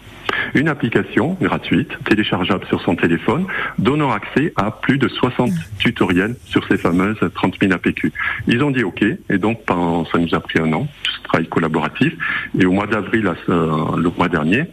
Une 0.54 0.68
application 0.68 1.36
gratuite, 1.40 1.90
téléchargeable 2.04 2.66
sur 2.66 2.80
son 2.82 2.96
téléphone, 2.96 3.46
donnant 3.78 4.10
accès 4.10 4.52
à 4.56 4.72
plus 4.72 4.98
de 4.98 5.06
60 5.06 5.52
tutoriels 5.78 6.34
sur 6.46 6.66
ces 6.66 6.78
fameuses 6.78 7.20
30 7.34 7.54
000 7.60 7.72
APQ. 7.72 8.12
Ils 8.48 8.64
ont 8.64 8.72
dit 8.72 8.82
OK, 8.82 9.02
et 9.02 9.38
donc 9.38 9.60
ça 9.68 10.18
nous 10.18 10.34
a 10.34 10.40
pris 10.40 10.58
un 10.58 10.72
an, 10.72 10.88
ce 11.04 11.22
travail 11.22 11.46
collaboratif, 11.46 12.12
et 12.58 12.66
au 12.66 12.72
mois 12.72 12.88
d'avril, 12.88 13.32
le 13.46 14.10
mois 14.16 14.28
dernier, 14.28 14.64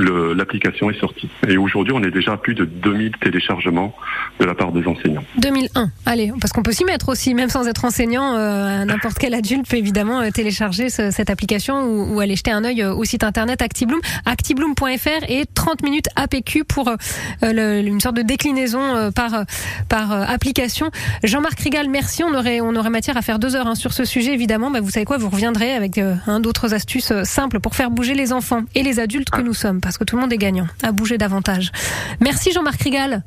l'application 0.00 0.90
est 0.90 0.98
sortie. 0.98 1.28
Et 1.48 1.56
aujourd'hui, 1.56 1.92
on 1.94 2.02
est 2.02 2.10
déjà 2.10 2.32
à 2.32 2.36
plus 2.36 2.54
de 2.54 2.64
2000 2.64 3.12
téléchargements 3.20 3.94
de 4.40 4.44
la 4.44 4.54
part 4.54 4.72
des 4.72 4.86
enseignants. 4.86 5.24
2001. 5.38 5.90
Allez, 6.06 6.32
parce 6.40 6.52
qu'on 6.52 6.62
peut 6.62 6.72
s'y 6.72 6.84
mettre 6.84 7.08
aussi, 7.08 7.34
même 7.34 7.48
sans 7.48 7.66
être 7.66 7.84
enseignant. 7.84 8.34
euh, 8.36 8.84
N'importe 8.84 9.18
quel 9.18 9.34
adulte 9.34 9.68
peut 9.68 9.76
évidemment 9.76 10.20
euh, 10.20 10.30
télécharger 10.30 10.88
ce- 10.90 11.10
cette 11.10 11.30
application 11.30 11.82
ou, 11.84 12.14
ou 12.14 12.20
aller 12.20 12.36
jeter 12.36 12.50
un 12.50 12.64
œil 12.64 12.82
euh, 12.82 12.94
au 12.94 13.04
site 13.04 13.24
internet 13.24 13.60
ActiBloom, 13.62 14.00
actibloom.fr 14.26 15.24
et 15.28 15.44
30 15.52 15.82
minutes 15.82 16.06
APQ 16.16 16.64
pour 16.64 16.88
euh, 16.88 16.96
le- 17.42 17.80
une 17.86 18.00
sorte 18.00 18.16
de 18.16 18.22
déclinaison 18.22 18.80
euh, 18.80 19.10
par 19.10 19.34
euh, 19.34 19.42
par 19.88 20.12
euh, 20.12 20.24
application. 20.26 20.90
Jean-Marc 21.24 21.58
Rigal, 21.60 21.88
merci. 21.88 22.22
On 22.24 22.34
aurait 22.34 22.60
on 22.60 22.74
aurait 22.76 22.90
matière 22.90 23.16
à 23.16 23.22
faire 23.22 23.38
deux 23.38 23.56
heures 23.56 23.66
hein, 23.66 23.74
sur 23.74 23.92
ce 23.92 24.04
sujet 24.04 24.32
évidemment. 24.34 24.70
Bah, 24.70 24.80
vous 24.80 24.90
savez 24.90 25.04
quoi, 25.04 25.18
vous 25.18 25.28
reviendrez 25.28 25.72
avec 25.74 25.98
euh, 25.98 26.14
un 26.26 26.40
d'autres 26.40 26.74
astuces 26.74 27.10
euh, 27.10 27.24
simples 27.24 27.60
pour 27.60 27.74
faire 27.74 27.90
bouger 27.90 28.14
les 28.14 28.32
enfants 28.32 28.62
et 28.74 28.82
les 28.82 29.00
adultes 29.00 29.30
que 29.30 29.40
nous 29.40 29.54
sommes, 29.54 29.80
parce 29.88 29.96
que 29.96 30.04
tout 30.04 30.16
le 30.16 30.20
monde 30.20 30.34
est 30.34 30.36
gagnant 30.38 30.66
à 30.82 30.92
bouger 30.92 31.16
davantage. 31.16 31.72
Merci 32.20 32.52
Jean-Marc 32.52 32.82
Rigal. 32.82 33.22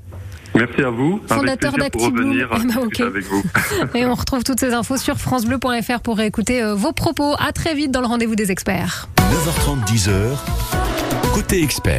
Merci 0.54 0.84
à 0.84 0.92
vous. 0.92 1.20
Fondateur 1.28 1.72
revenir 1.74 2.50
Eh 2.56 2.68
ben, 2.68 3.08
avec 3.08 3.26
vous. 3.26 3.42
Et 3.96 4.06
on 4.06 4.14
retrouve 4.14 4.44
toutes 4.44 4.60
ces 4.60 4.72
infos 4.74 4.98
sur 4.98 5.18
francebleu.fr 5.18 6.02
pour 6.02 6.20
écouter 6.22 6.64
vos 6.76 6.92
propos. 6.92 7.34
À 7.40 7.52
très 7.52 7.74
vite 7.74 7.90
dans 7.90 8.02
le 8.02 8.06
rendez-vous 8.06 8.36
des 8.36 8.52
experts. 8.52 9.10
9h30, 9.18 9.88
10h. 9.92 10.14
Côté 11.34 11.64
expert. 11.64 11.98